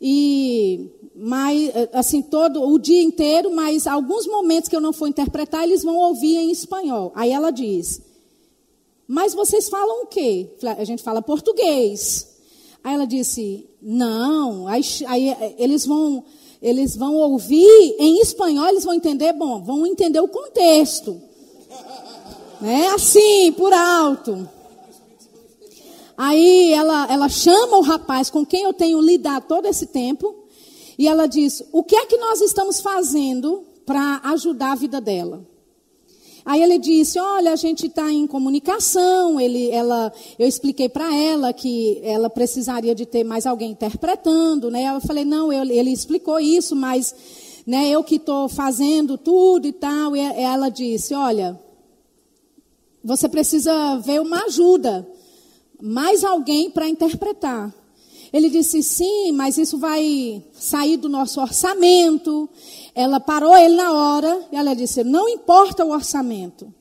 [0.00, 0.90] E
[1.22, 5.82] mas assim todo o dia inteiro, mas alguns momentos que eu não for interpretar, eles
[5.82, 7.12] vão ouvir em espanhol.
[7.14, 8.00] Aí ela diz:
[9.06, 10.48] "Mas vocês falam o quê?"
[10.78, 12.26] A gente fala português.
[12.82, 16.24] Aí ela disse: "Não, aí, aí eles vão
[16.62, 21.20] eles vão ouvir em espanhol, eles vão entender, bom, vão entender o contexto.
[22.60, 22.88] Né?
[22.88, 24.48] Assim, por alto.
[26.16, 30.34] Aí ela, ela chama o rapaz com quem eu tenho lidado todo esse tempo.
[30.98, 35.49] E ela diz: O que é que nós estamos fazendo para ajudar a vida dela?
[36.44, 39.40] Aí ele disse: Olha, a gente está em comunicação.
[39.40, 44.70] Ele, ela, eu expliquei para ela que ela precisaria de ter mais alguém interpretando.
[44.70, 44.84] Né?
[44.94, 47.14] Eu falei: Não, eu, ele explicou isso, mas
[47.66, 50.16] né, eu que estou fazendo tudo e tal.
[50.16, 51.58] E ela disse: Olha,
[53.02, 55.06] você precisa ver uma ajuda,
[55.80, 57.74] mais alguém para interpretar.
[58.32, 62.48] Ele disse: sim, mas isso vai sair do nosso orçamento.
[62.94, 66.72] Ela parou ele na hora e ela disse: não importa o orçamento.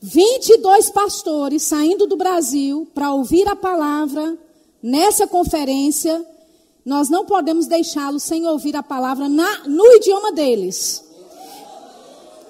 [0.00, 4.36] 22 pastores saindo do Brasil para ouvir a palavra
[4.82, 6.24] nessa conferência.
[6.84, 11.04] Nós não podemos deixá-los sem ouvir a palavra na, no idioma deles.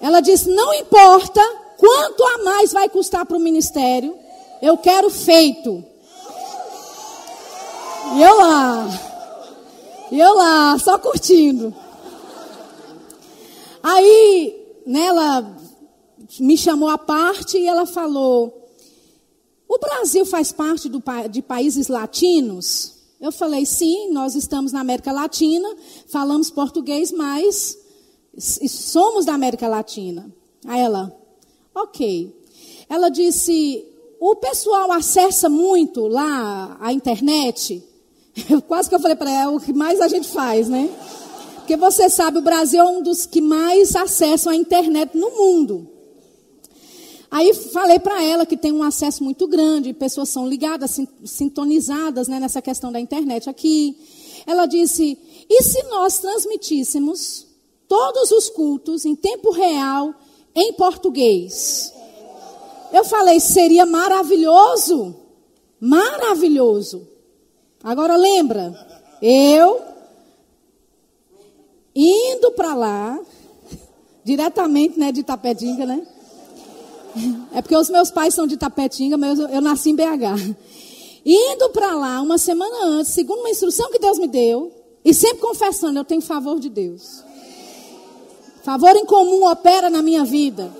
[0.01, 1.41] Ela disse: não importa
[1.79, 4.19] Quanto a mais vai custar para o ministério?
[4.61, 5.85] Eu quero feito.
[8.17, 8.89] E eu lá.
[10.11, 11.75] E eu lá, só curtindo.
[13.83, 15.57] Aí, né, ela
[16.41, 18.71] me chamou à parte e ela falou:
[19.69, 22.95] O Brasil faz parte do, de países latinos?
[23.21, 25.69] Eu falei: Sim, nós estamos na América Latina,
[26.07, 27.79] falamos português, mas
[28.39, 30.33] somos da América Latina.
[30.67, 31.15] Aí ela:
[31.75, 32.35] Ok.
[32.89, 33.87] Ela disse:
[34.21, 37.85] o pessoal acessa muito lá a internet.
[38.67, 40.89] Quase que eu falei para ela, é o que mais a gente faz, né?
[41.57, 45.87] Porque você sabe, o Brasil é um dos que mais acessam a internet no mundo.
[47.31, 52.41] Aí falei para ela que tem um acesso muito grande, pessoas são ligadas, sintonizadas né,
[52.41, 53.99] nessa questão da internet aqui.
[54.47, 55.19] Ela disse:
[55.49, 57.47] e se nós transmitíssemos
[57.87, 60.15] todos os cultos em tempo real
[60.55, 61.93] em português.
[62.93, 65.15] Eu falei, seria maravilhoso.
[65.79, 67.07] Maravilhoso.
[67.89, 68.75] Agora lembra,
[69.23, 69.81] eu
[71.95, 73.19] indo para lá,
[74.23, 76.07] diretamente né, de Tapetinga, né?
[77.51, 80.55] É porque os meus pais são de Tapetinga, mas eu, eu nasci em BH.
[81.25, 84.71] Indo para lá uma semana antes, segundo uma instrução que Deus me deu,
[85.03, 87.25] e sempre confessando, eu tenho favor de Deus.
[88.65, 90.71] Favor em comum opera na minha vida.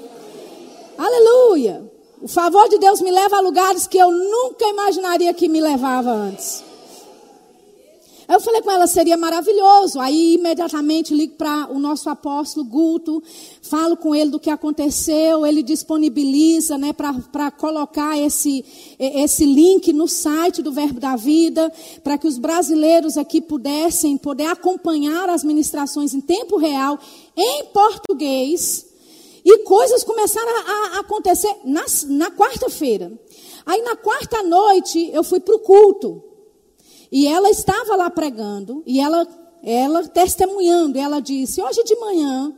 [0.99, 1.91] Aleluia.
[2.21, 6.11] O favor de Deus me leva a lugares que eu nunca imaginaria que me levava
[6.11, 6.68] antes.
[8.29, 9.99] Eu falei com ela, seria maravilhoso.
[9.99, 13.23] Aí imediatamente ligo para o nosso apóstolo Guto,
[13.63, 18.63] falo com ele do que aconteceu, ele disponibiliza né, para colocar esse,
[18.99, 21.73] esse link no site do Verbo da Vida,
[22.05, 26.99] para que os brasileiros aqui pudessem poder acompanhar as ministrações em tempo real,
[27.35, 28.85] em português.
[29.43, 33.11] E coisas começaram a, a acontecer na, na quarta-feira.
[33.65, 36.28] Aí na quarta noite eu fui para o culto.
[37.11, 39.27] E ela estava lá pregando, e ela,
[39.63, 42.53] ela testemunhando, e ela disse: Hoje de manhã,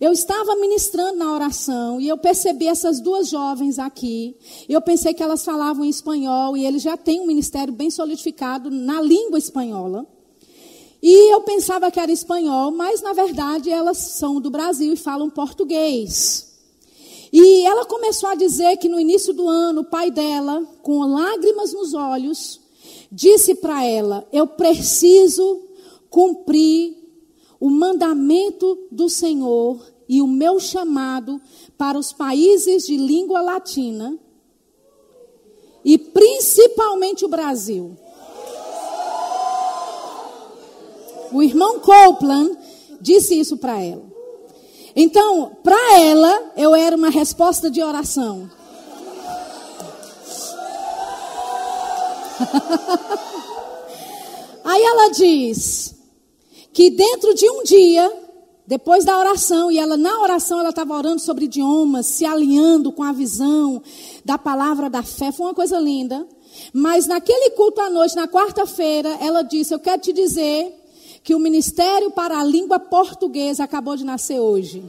[0.00, 4.36] eu estava ministrando na oração, e eu percebi essas duas jovens aqui.
[4.68, 8.70] Eu pensei que elas falavam em espanhol, e eles já têm um ministério bem solidificado
[8.70, 10.06] na língua espanhola.
[11.02, 15.30] E eu pensava que era espanhol, mas na verdade elas são do Brasil e falam
[15.30, 16.46] português.
[17.32, 21.72] E ela começou a dizer que no início do ano, o pai dela, com lágrimas
[21.72, 22.60] nos olhos,
[23.10, 25.62] disse para ela: Eu preciso
[26.10, 26.96] cumprir
[27.58, 31.40] o mandamento do Senhor e o meu chamado
[31.76, 34.18] para os países de língua latina
[35.84, 37.96] e principalmente o Brasil.
[41.32, 42.56] O irmão Copeland
[43.00, 44.04] disse isso para ela.
[44.94, 48.50] Então, para ela, eu era uma resposta de oração.
[54.64, 55.94] Aí ela diz
[56.72, 58.12] que dentro de um dia,
[58.66, 63.02] depois da oração, e ela na oração ela estava orando sobre idiomas, se alinhando com
[63.02, 63.82] a visão
[64.24, 66.26] da palavra da fé, foi uma coisa linda.
[66.72, 70.72] Mas naquele culto à noite, na quarta-feira, ela disse: Eu quero te dizer
[71.22, 74.84] que o Ministério para a Língua Portuguesa acabou de nascer hoje.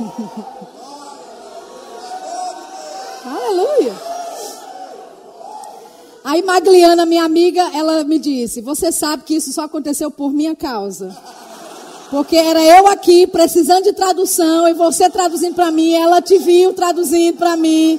[3.24, 4.19] Aleluia.
[6.22, 10.54] Aí Magliana, minha amiga, ela me disse: Você sabe que isso só aconteceu por minha
[10.54, 11.16] causa.
[12.10, 16.74] Porque era eu aqui precisando de tradução e você traduzindo para mim, ela te viu
[16.74, 17.98] traduzindo para mim.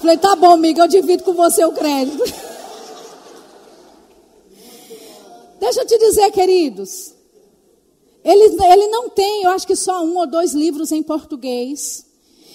[0.00, 2.22] Falei: Tá bom, amiga, eu divido com você o crédito.
[5.58, 7.14] Deixa eu te dizer, queridos.
[8.24, 12.04] Ele, ele não tem, eu acho que só um ou dois livros em português.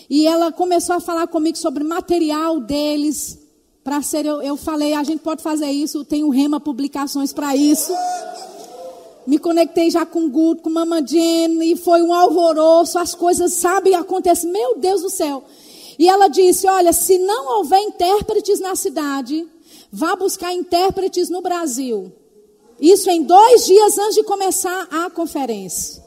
[0.09, 3.46] E ela começou a falar comigo sobre material deles.
[3.87, 7.55] Para ser, eu, eu falei, a gente pode fazer isso, tem o Rema Publicações para
[7.55, 7.93] isso.
[9.25, 13.53] Me conectei já com o Guto, com Mama Jenny, e foi um alvoroço, as coisas,
[13.53, 15.41] sabe, acontecem, meu Deus do céu.
[15.97, 19.47] E ela disse: Olha, se não houver intérpretes na cidade,
[19.89, 22.11] vá buscar intérpretes no Brasil.
[22.81, 26.03] Isso em dois dias antes de começar a conferência.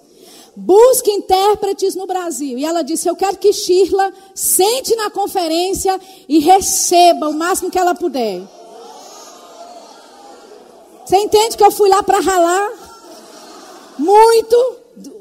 [0.63, 2.59] Busque intérpretes no Brasil.
[2.59, 5.99] E ela disse: Eu quero que Shirla sente na conferência
[6.29, 8.43] e receba o máximo que ela puder.
[11.07, 12.73] Você entende que eu fui lá para ralar?
[13.99, 14.77] Muito.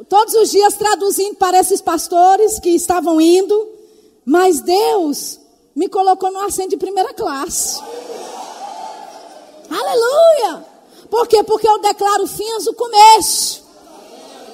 [0.10, 3.70] Todos os dias traduzindo para esses pastores que estavam indo.
[4.26, 5.40] Mas Deus
[5.74, 7.82] me colocou no assento de primeira classe.
[9.70, 10.66] Aleluia!
[11.10, 11.44] Por quê?
[11.44, 13.69] Porque eu declaro fins o começo.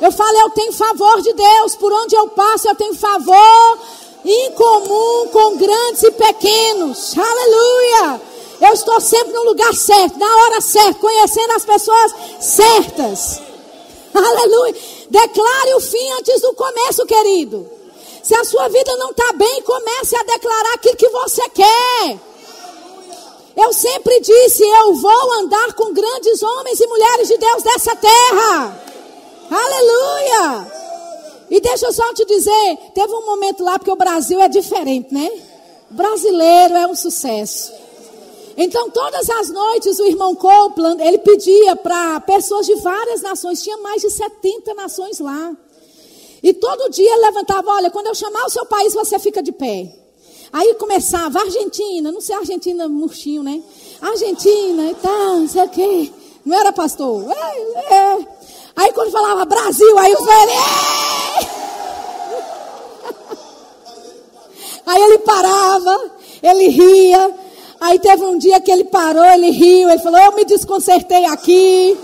[0.01, 1.75] Eu falo, eu tenho favor de Deus.
[1.75, 3.79] Por onde eu passo, eu tenho favor
[4.25, 7.15] incomum com grandes e pequenos.
[7.17, 8.21] Aleluia!
[8.61, 13.41] Eu estou sempre no lugar certo, na hora certa, conhecendo as pessoas certas.
[14.13, 14.75] Aleluia!
[15.09, 17.69] Declare o fim antes do começo, querido.
[18.23, 22.19] Se a sua vida não está bem, comece a declarar aquilo que você quer.
[23.55, 28.84] Eu sempre disse: eu vou andar com grandes homens e mulheres de Deus dessa terra.
[29.49, 30.71] Aleluia!
[31.49, 35.13] E deixa eu só te dizer: teve um momento lá, porque o Brasil é diferente,
[35.13, 35.29] né?
[35.89, 37.71] brasileiro é um sucesso.
[38.57, 43.77] Então, todas as noites, o irmão Copeland, ele pedia para pessoas de várias nações, tinha
[43.77, 45.55] mais de 70 nações lá.
[46.41, 49.51] E todo dia ele levantava: olha, quando eu chamar o seu país, você fica de
[49.51, 49.93] pé.
[50.53, 53.61] Aí começava, Argentina, não sei Argentina murchinho, né?
[54.01, 56.11] Argentina e tal, não sei o quê.
[56.45, 57.25] Não era pastor?
[57.29, 58.27] É, é.
[58.75, 60.55] Aí quando falava Brasil, aí os velhos.
[64.85, 66.11] Aí ele parava,
[66.43, 67.33] ele ria.
[67.79, 71.97] Aí teve um dia que ele parou, ele riu, ele falou: Eu me desconcertei aqui,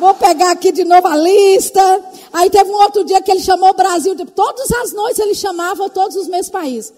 [0.00, 2.04] vou pegar aqui de novo a lista.
[2.32, 5.88] Aí teve um outro dia que ele chamou o Brasil, todas as noites ele chamava
[5.88, 6.92] todos os meus países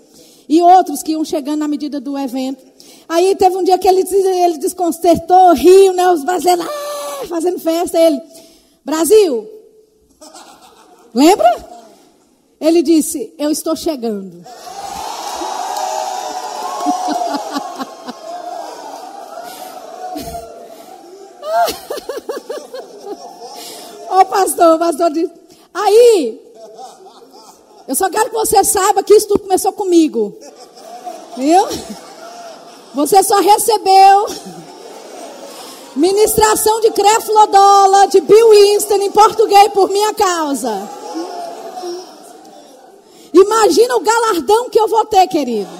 [0.48, 2.66] e outros que iam chegando na medida do evento.
[3.08, 6.10] Aí teve um dia que ele, ele desconcertou, riu, né?
[6.10, 7.98] Os brasileiros ah, fazendo festa.
[7.98, 8.20] Ele,
[8.88, 9.46] Brasil,
[11.14, 11.46] lembra?
[12.58, 14.42] Ele disse: Eu estou chegando.
[24.08, 25.34] Ó, oh, pastor, pastor disse.
[25.74, 26.40] Aí,
[27.86, 30.34] eu só quero que você saiba que isso tudo começou comigo.
[31.36, 31.62] Viu?
[32.94, 34.28] Você só recebeu
[35.98, 40.88] ministração de Creflodola, de Bill Winston em português por minha causa.
[43.34, 45.70] Imagina o galardão que eu vou ter, querido.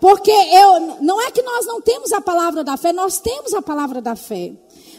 [0.00, 3.62] Porque eu, não é que nós não temos a palavra da fé, nós temos a
[3.62, 4.52] palavra da fé.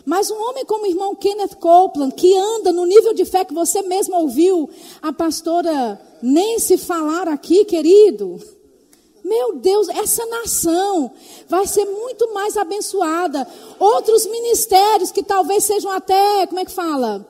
[0.05, 3.53] Mas um homem como o irmão Kenneth Copeland, que anda no nível de fé que
[3.53, 4.69] você mesmo ouviu
[5.01, 8.39] a pastora Nancy falar aqui, querido.
[9.23, 11.11] Meu Deus, essa nação
[11.47, 13.47] vai ser muito mais abençoada.
[13.79, 17.25] Outros ministérios que talvez sejam até, como é que fala?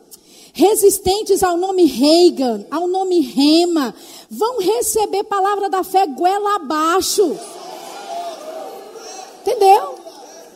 [0.54, 3.94] Resistentes ao nome Reagan, ao nome Rema,
[4.30, 7.38] vão receber palavra da fé goela abaixo.
[9.42, 9.96] Entendeu?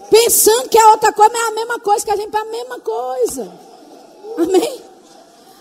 [0.09, 2.79] Pensando que a outra coisa é a mesma coisa, que a gente é a mesma
[2.79, 3.59] coisa.
[4.37, 4.81] Amém?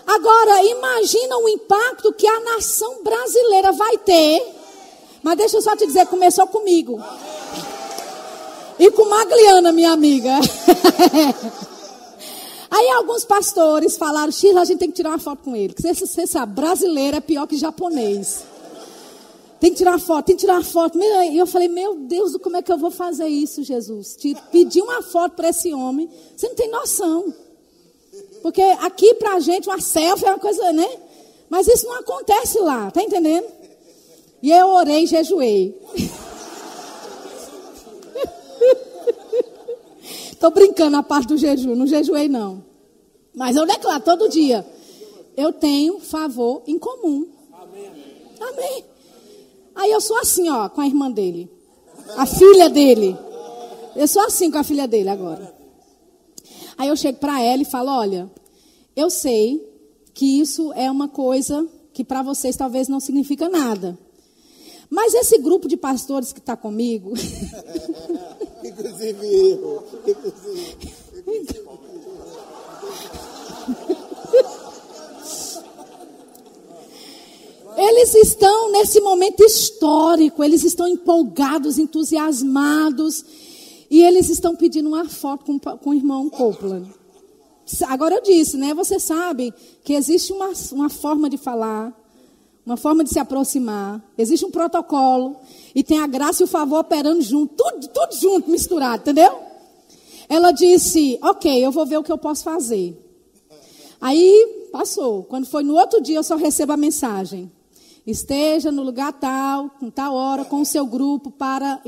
[0.07, 4.56] Agora, imagina o impacto que a nação brasileira vai ter.
[5.27, 6.97] Mas deixa eu só te dizer, começou comigo.
[8.79, 10.31] E com Magliana, minha amiga.
[12.71, 15.73] Aí alguns pastores falaram, Sheila, a gente tem que tirar uma foto com ele.
[15.73, 18.45] Porque você, sabe, brasileiro é pior que japonês.
[19.59, 20.97] Tem que tirar uma foto, tem que tirar uma foto.
[20.97, 24.17] E eu falei, meu Deus, como é que eu vou fazer isso, Jesus?
[24.49, 26.09] Pedir uma foto para esse homem.
[26.37, 27.33] Você não tem noção.
[28.41, 30.87] Porque aqui pra gente uma selfie é uma coisa, né?
[31.49, 33.56] Mas isso não acontece lá, tá entendendo?
[34.41, 35.75] E eu orei e jejuei.
[40.31, 42.63] Estou brincando a parte do jejum, não jejuei não.
[43.35, 44.65] Mas eu declaro todo dia,
[45.35, 47.27] eu tenho favor em comum.
[47.53, 47.91] Amém.
[48.39, 48.85] Amém.
[49.75, 51.49] Aí eu sou assim, ó, com a irmã dele.
[52.15, 53.17] A filha dele.
[53.95, 55.55] Eu sou assim com a filha dele agora.
[56.77, 58.31] Aí eu chego para ela e falo: olha,
[58.95, 59.61] eu sei
[60.13, 63.97] que isso é uma coisa que para vocês talvez não significa nada.
[64.89, 67.13] Mas esse grupo de pastores que está comigo.
[68.63, 69.83] inclusive eu.
[70.05, 70.97] Inclusive.
[77.77, 83.23] Eles estão nesse momento histórico, eles estão empolgados, entusiasmados.
[83.89, 86.89] E eles estão pedindo uma foto com, com o irmão Copeland.
[87.87, 88.73] Agora eu disse, né?
[88.73, 91.93] Você sabe que existe uma, uma forma de falar,
[92.67, 95.37] uma forma de se aproximar, existe um protocolo,
[95.73, 99.39] e tem a graça e o favor operando junto, tudo, tudo junto, misturado, entendeu?
[100.27, 103.01] Ela disse, ok, eu vou ver o que eu posso fazer.
[104.01, 105.23] Aí passou.
[105.23, 107.49] Quando foi no outro dia, eu só recebo a mensagem.
[108.05, 111.81] Esteja no lugar tal, com tal hora, com o seu grupo para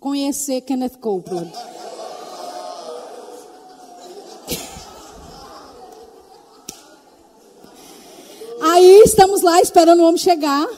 [0.00, 1.52] conhecer Kenneth Copeland.
[8.76, 10.68] Aí estamos lá esperando o homem chegar.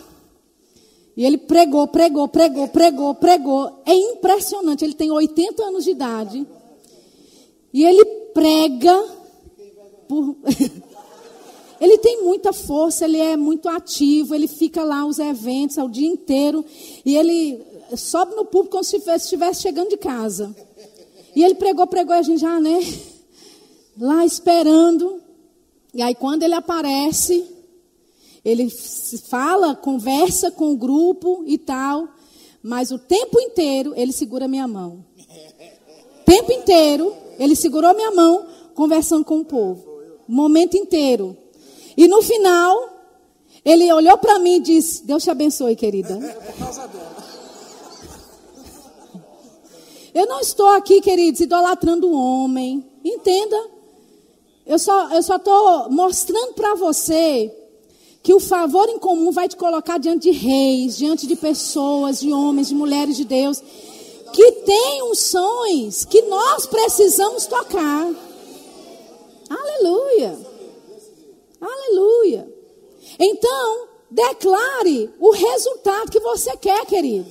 [1.17, 3.83] E ele pregou, pregou, pregou, pregou, pregou.
[3.85, 4.85] É impressionante.
[4.85, 6.47] Ele tem 80 anos de idade.
[7.75, 9.05] E ele prega
[10.07, 10.37] por.
[11.81, 16.07] ele tem muita força, ele é muito ativo, ele fica lá os eventos o dia
[16.07, 16.65] inteiro.
[17.05, 17.61] E ele
[17.97, 20.55] sobe no público como se estivesse chegando de casa.
[21.35, 22.79] E ele pregou, pregou, e a gente já, né?
[23.99, 25.21] Lá esperando.
[25.93, 27.58] E aí, quando ele aparece,
[28.49, 28.71] ele
[29.29, 32.09] fala, conversa com o grupo e tal.
[32.63, 35.05] Mas o tempo inteiro, ele segura minha mão.
[36.25, 39.85] Tempo inteiro, ele segurou minha mão, conversando com o povo.
[40.27, 41.37] O momento inteiro.
[41.97, 42.89] E no final,
[43.65, 46.19] ele olhou para mim e disse: Deus te abençoe, querida.
[50.15, 52.85] Eu não estou aqui, queridos, idolatrando o homem.
[53.05, 53.57] Entenda.
[54.67, 57.55] Eu só estou mostrando para você
[58.29, 62.31] que o favor em comum vai te colocar diante de reis, diante de pessoas, de
[62.31, 63.59] homens, de mulheres de Deus,
[64.35, 68.07] que têm unções que nós precisamos tocar.
[69.49, 70.39] Aleluia.
[71.59, 72.55] Aleluia.
[73.19, 77.31] Então, declare o resultado que você quer, querido.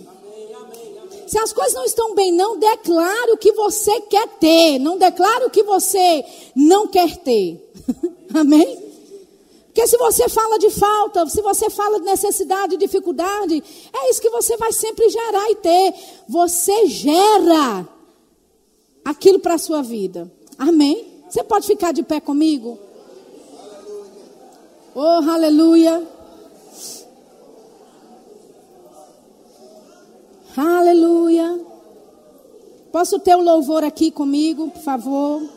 [1.27, 4.79] Se as coisas não estão bem, não declare o que você quer ter.
[4.79, 6.25] Não declare o que você
[6.55, 7.71] não quer ter.
[8.33, 8.86] Amém?
[9.77, 14.19] Porque se você fala de falta, se você fala de necessidade, de dificuldade, é isso
[14.19, 15.93] que você vai sempre gerar e ter.
[16.27, 17.87] Você gera
[19.05, 20.31] aquilo para a sua vida.
[20.57, 21.21] Amém?
[21.29, 22.79] Você pode ficar de pé comigo?
[24.95, 26.07] Oh, aleluia.
[30.57, 31.61] Aleluia.
[32.91, 35.56] Posso ter o louvor aqui comigo, por favor?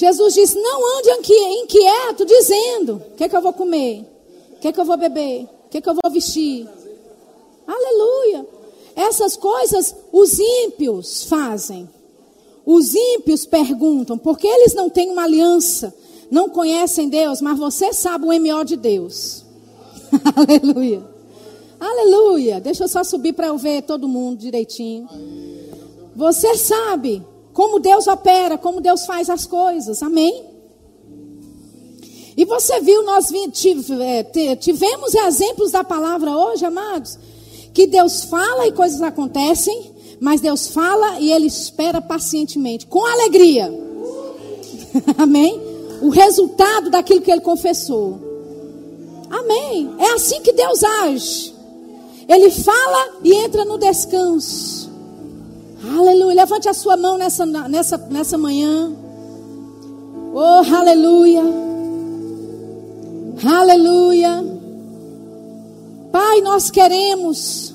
[0.00, 1.10] Jesus disse: Não ande
[1.60, 4.02] inquieto, dizendo: O que é que eu vou comer?
[4.54, 5.42] O que é que eu vou beber?
[5.66, 6.66] O que é que eu vou vestir?
[7.66, 8.46] Aleluia.
[8.96, 11.86] Essas coisas os ímpios fazem.
[12.64, 15.94] Os ímpios perguntam, porque eles não têm uma aliança,
[16.30, 19.44] não conhecem Deus, mas você sabe o MO de Deus.
[20.34, 21.02] Aleluia.
[21.78, 22.58] Aleluia.
[22.58, 25.06] Deixa eu só subir para eu ver todo mundo direitinho.
[26.16, 27.22] Você sabe
[27.52, 30.02] como Deus opera, como Deus faz as coisas.
[30.02, 30.50] Amém?
[32.36, 37.18] E você viu, nós é, tivemos exemplos da palavra hoje, amados,
[37.74, 43.72] que Deus fala e coisas acontecem, mas Deus fala e Ele espera pacientemente, com alegria.
[45.18, 45.60] Amém?
[46.00, 48.18] O resultado daquilo que Ele confessou.
[49.28, 49.94] Amém?
[49.98, 51.54] É assim que Deus age.
[52.28, 54.89] Ele fala e entra no descanso.
[55.82, 56.34] Aleluia.
[56.34, 58.92] Levante a sua mão nessa, nessa, nessa manhã.
[60.34, 61.42] Oh, aleluia.
[63.42, 64.44] Aleluia.
[66.12, 67.72] Pai, nós queremos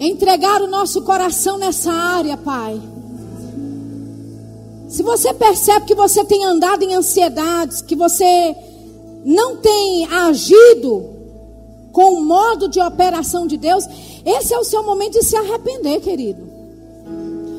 [0.00, 2.80] entregar o nosso coração nessa área, Pai.
[4.88, 8.56] Se você percebe que você tem andado em ansiedades, que você
[9.24, 11.10] não tem agido
[11.92, 13.84] com o modo de operação de Deus,
[14.24, 16.47] esse é o seu momento de se arrepender, querido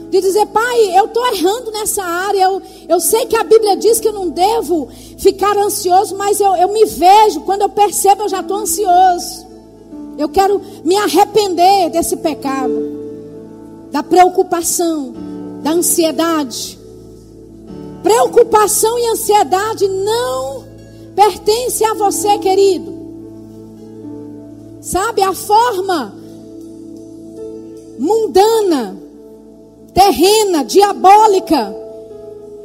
[0.10, 4.00] de dizer, pai, eu estou errando nessa área, eu, eu sei que a Bíblia diz
[4.00, 8.30] que eu não devo ficar ansioso, mas eu, eu me vejo, quando eu percebo, eu
[8.30, 9.48] já estou ansioso.
[10.18, 12.74] Eu quero me arrepender desse pecado,
[13.92, 15.14] da preocupação,
[15.62, 16.78] da ansiedade.
[18.02, 20.66] Preocupação e ansiedade não
[21.16, 22.98] pertence a você, querido.
[24.82, 26.14] Sabe, a forma
[28.00, 29.09] mundana
[29.94, 31.76] terrena, diabólica,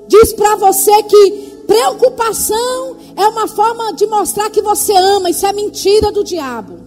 [0.09, 5.53] diz para você que preocupação é uma forma de mostrar que você ama, isso é
[5.53, 6.85] mentira do diabo.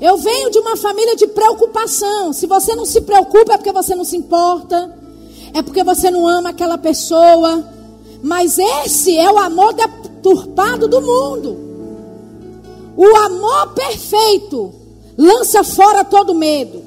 [0.00, 2.32] Eu venho de uma família de preocupação.
[2.32, 4.96] Se você não se preocupa é porque você não se importa,
[5.52, 7.62] é porque você não ama aquela pessoa.
[8.22, 11.56] Mas esse é o amor deturpado do mundo.
[12.96, 14.72] O amor perfeito
[15.18, 16.79] lança fora todo medo.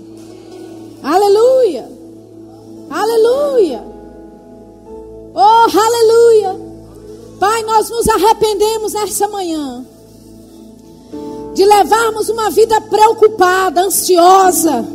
[1.03, 1.89] Aleluia.
[2.89, 3.83] Aleluia.
[5.35, 6.55] Oh, aleluia.
[7.39, 9.85] Pai, nós nos arrependemos nessa manhã
[11.53, 14.85] de levarmos uma vida preocupada, ansiosa,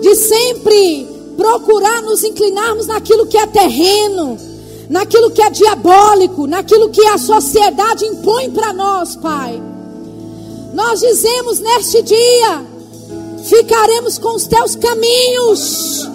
[0.00, 1.06] de sempre
[1.36, 4.38] procurar nos inclinarmos naquilo que é terreno,
[4.88, 9.60] naquilo que é diabólico, naquilo que a sociedade impõe para nós, Pai.
[10.72, 12.64] Nós dizemos neste dia,
[13.44, 16.08] ficaremos com os teus caminhos,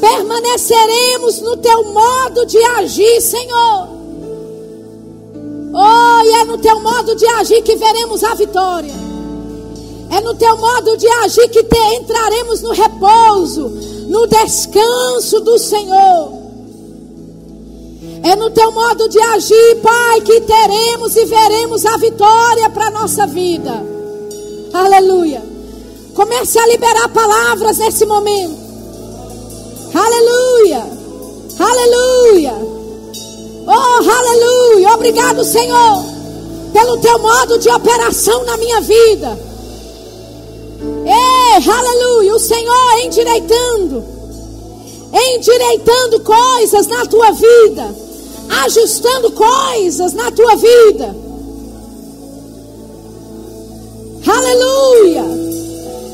[0.00, 3.88] permaneceremos no teu modo de agir, Senhor.
[5.74, 8.92] Oh, e é no teu modo de agir que veremos a vitória.
[10.10, 13.70] É no teu modo de agir que te, entraremos no repouso,
[14.08, 16.42] no descanso do Senhor.
[18.22, 22.90] É no teu modo de agir, Pai, que teremos e veremos a vitória para a
[22.90, 23.82] nossa vida.
[24.72, 25.51] Aleluia.
[26.22, 28.56] Comece a liberar palavras nesse momento.
[29.92, 30.86] Aleluia.
[31.58, 32.54] Aleluia.
[33.66, 34.94] Oh, aleluia.
[34.94, 36.04] Obrigado, Senhor,
[36.72, 39.36] pelo teu modo de operação na minha vida.
[41.04, 42.36] Ei, aleluia.
[42.36, 44.04] O Senhor endireitando,
[45.34, 47.96] endireitando coisas na tua vida,
[48.62, 51.16] ajustando coisas na tua vida.
[54.24, 55.41] Aleluia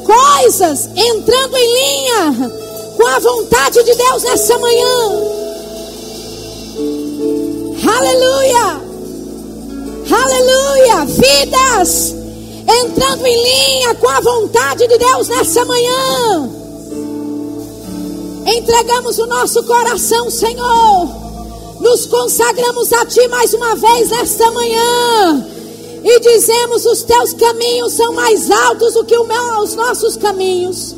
[0.08, 2.50] coisas entrando em linha
[2.96, 4.86] com a vontade de Deus nessa manhã.
[7.94, 8.80] Aleluia!
[10.10, 11.04] Aleluia!
[11.04, 12.14] Vidas
[12.66, 16.50] entrando em linha com a vontade de Deus nessa manhã.
[18.46, 21.08] Entregamos o nosso coração, Senhor.
[21.80, 25.57] Nos consagramos a Ti mais uma vez nesta manhã
[26.04, 30.94] e dizemos: Os teus caminhos são mais altos do que os nossos caminhos,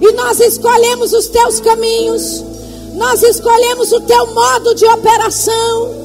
[0.00, 2.42] e nós escolhemos os teus caminhos,
[2.94, 6.02] nós escolhemos o teu modo de operação,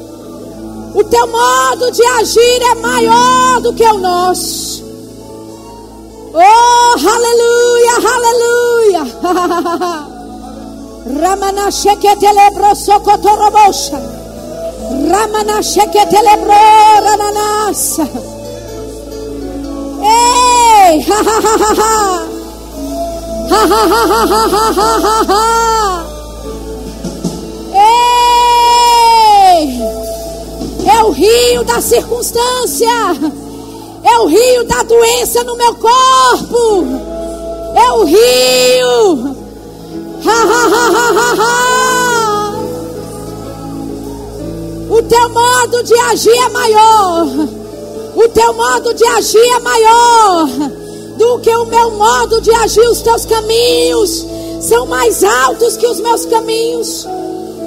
[0.95, 4.86] o teu modo de agir é maior do que o nosso.
[6.34, 9.04] Oh, aleluia, aleluia.
[11.22, 14.16] Ramana sheketele socotorobosha.
[19.99, 21.93] Ei, ha ha ha ha ha.
[23.49, 24.41] Ha ha ha ha ha
[24.77, 25.41] ha ha ha.
[27.73, 28.07] Ei!
[30.85, 32.95] É o rio da circunstância.
[34.03, 36.85] É o rio da doença no meu corpo.
[37.76, 39.35] É o rio.
[40.26, 41.97] Ha ha ha ha ha ha.
[44.98, 47.28] O teu modo de agir é maior.
[48.15, 50.48] O teu modo de agir é maior
[51.18, 52.90] do que o meu modo de agir.
[52.90, 54.26] Os teus caminhos
[54.60, 57.06] são mais altos que os meus caminhos.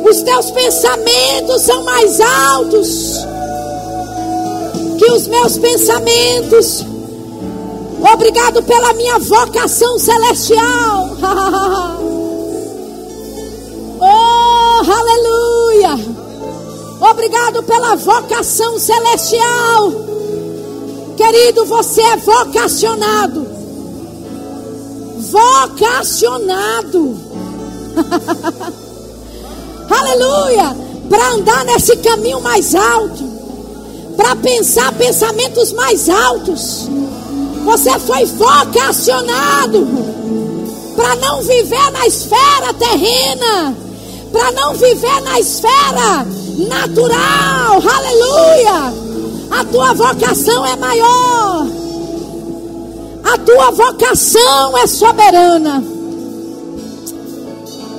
[0.04, 3.14] Os teus pensamentos são mais altos
[4.98, 6.84] que os meus pensamentos.
[8.12, 11.10] Obrigado pela minha vocação celestial.
[14.00, 16.19] oh, aleluia.
[17.00, 19.92] Obrigado pela vocação celestial.
[21.16, 23.46] Querido, você é vocacionado.
[25.30, 27.16] Vocacionado.
[29.90, 30.76] Aleluia.
[31.08, 33.24] para andar nesse caminho mais alto,
[34.16, 36.88] para pensar pensamentos mais altos.
[37.64, 39.86] Você foi vocacionado
[40.96, 43.76] para não viver na esfera terrena,
[44.32, 46.26] para não viver na esfera
[46.68, 47.82] natural.
[47.96, 48.94] Aleluia!
[49.50, 51.66] A tua vocação é maior.
[53.24, 55.82] A tua vocação é soberana.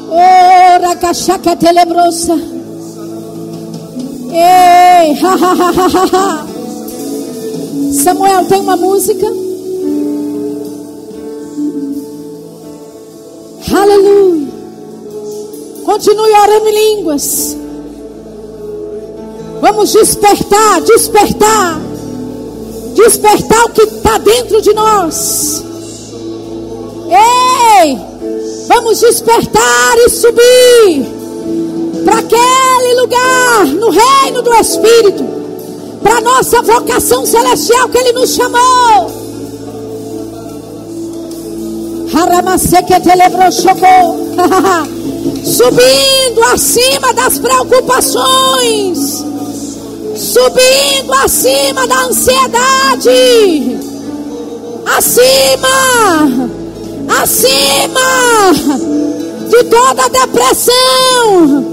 [0.10, 2.36] Ora, cachaca telebrosa.
[4.34, 6.48] Ei, ha, ha, ha, ha.
[7.94, 9.28] Samuel, tem uma música?
[13.74, 14.21] Aleluia.
[15.92, 17.58] Continue orando em línguas.
[19.60, 21.82] Vamos despertar, despertar.
[22.96, 25.62] Despertar o que está dentro de nós.
[27.10, 28.00] Ei!
[28.70, 31.12] Vamos despertar e subir
[32.06, 35.26] para aquele lugar no reino do Espírito,
[36.02, 39.12] para nossa vocação celestial que Ele nos chamou.
[45.46, 49.24] Subindo acima das preocupações,
[50.16, 53.80] subindo acima da ansiedade,
[54.98, 56.50] acima,
[57.22, 58.52] acima
[59.48, 61.66] de toda depressão.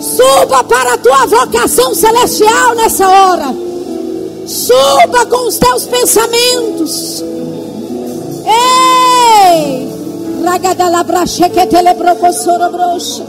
[0.00, 3.54] Suba para a tua vocação celestial nessa hora.
[4.46, 7.22] Suba com os teus pensamentos.
[8.44, 9.91] Ei!
[10.42, 13.24] Ragadalabrache que telebrocossorobrocha.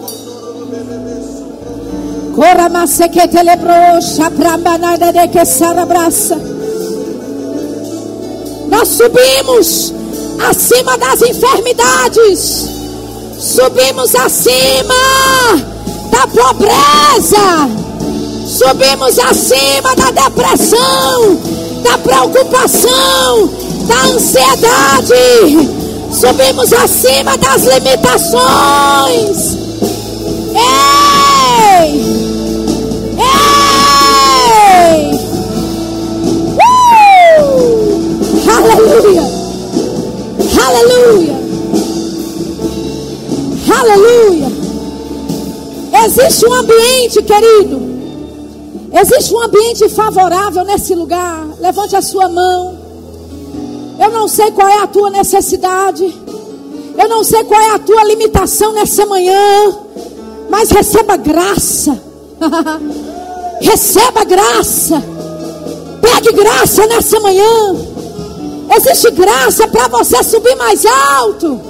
[2.35, 2.69] Cora
[3.11, 6.35] que telebrocha prambanada de que sarabraça.
[8.67, 9.93] Nós subimos
[10.49, 12.65] acima das enfermidades.
[13.37, 14.95] Subimos acima
[16.09, 17.69] da pobreza.
[18.47, 21.37] Subimos acima da depressão,
[21.83, 23.49] da preocupação,
[23.87, 25.82] da ansiedade.
[26.13, 29.57] Subimos acima das limitações.
[30.53, 31.89] Ei!
[33.17, 33.33] Ei!
[37.39, 37.51] Uh!
[38.47, 39.23] Aleluia!
[40.65, 41.35] Aleluia!
[43.79, 44.47] Aleluia!
[46.05, 47.81] Existe um ambiente, querido.
[48.93, 51.47] Existe um ambiente favorável nesse lugar.
[51.59, 52.72] Levante a sua mão.
[54.03, 56.03] Eu não sei qual é a tua necessidade.
[56.97, 59.77] Eu não sei qual é a tua limitação nessa manhã.
[60.49, 61.97] Mas receba graça.
[63.61, 65.01] receba graça.
[66.01, 67.75] Pegue graça nessa manhã.
[68.75, 71.61] Existe graça para você subir mais alto.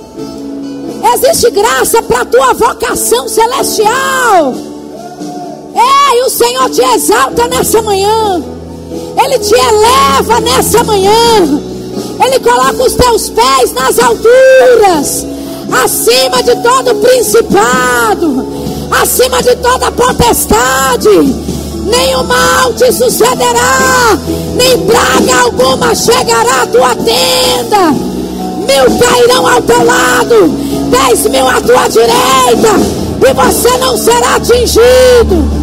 [1.14, 4.56] Existe graça para a tua vocação celestial.
[5.76, 8.44] Ei, o Senhor te exalta nessa manhã.
[9.24, 11.73] Ele te eleva nessa manhã.
[12.26, 15.26] Ele coloca os teus pés nas alturas,
[15.84, 18.48] acima de todo principado,
[19.02, 21.10] acima de toda potestade.
[21.86, 24.18] Nenhum mal te sucederá,
[24.56, 27.92] nem praga alguma chegará à tua tenda.
[27.92, 30.50] Mil cairão ao teu lado,
[30.90, 32.70] dez mil à tua direita,
[33.20, 35.63] e você não será atingido.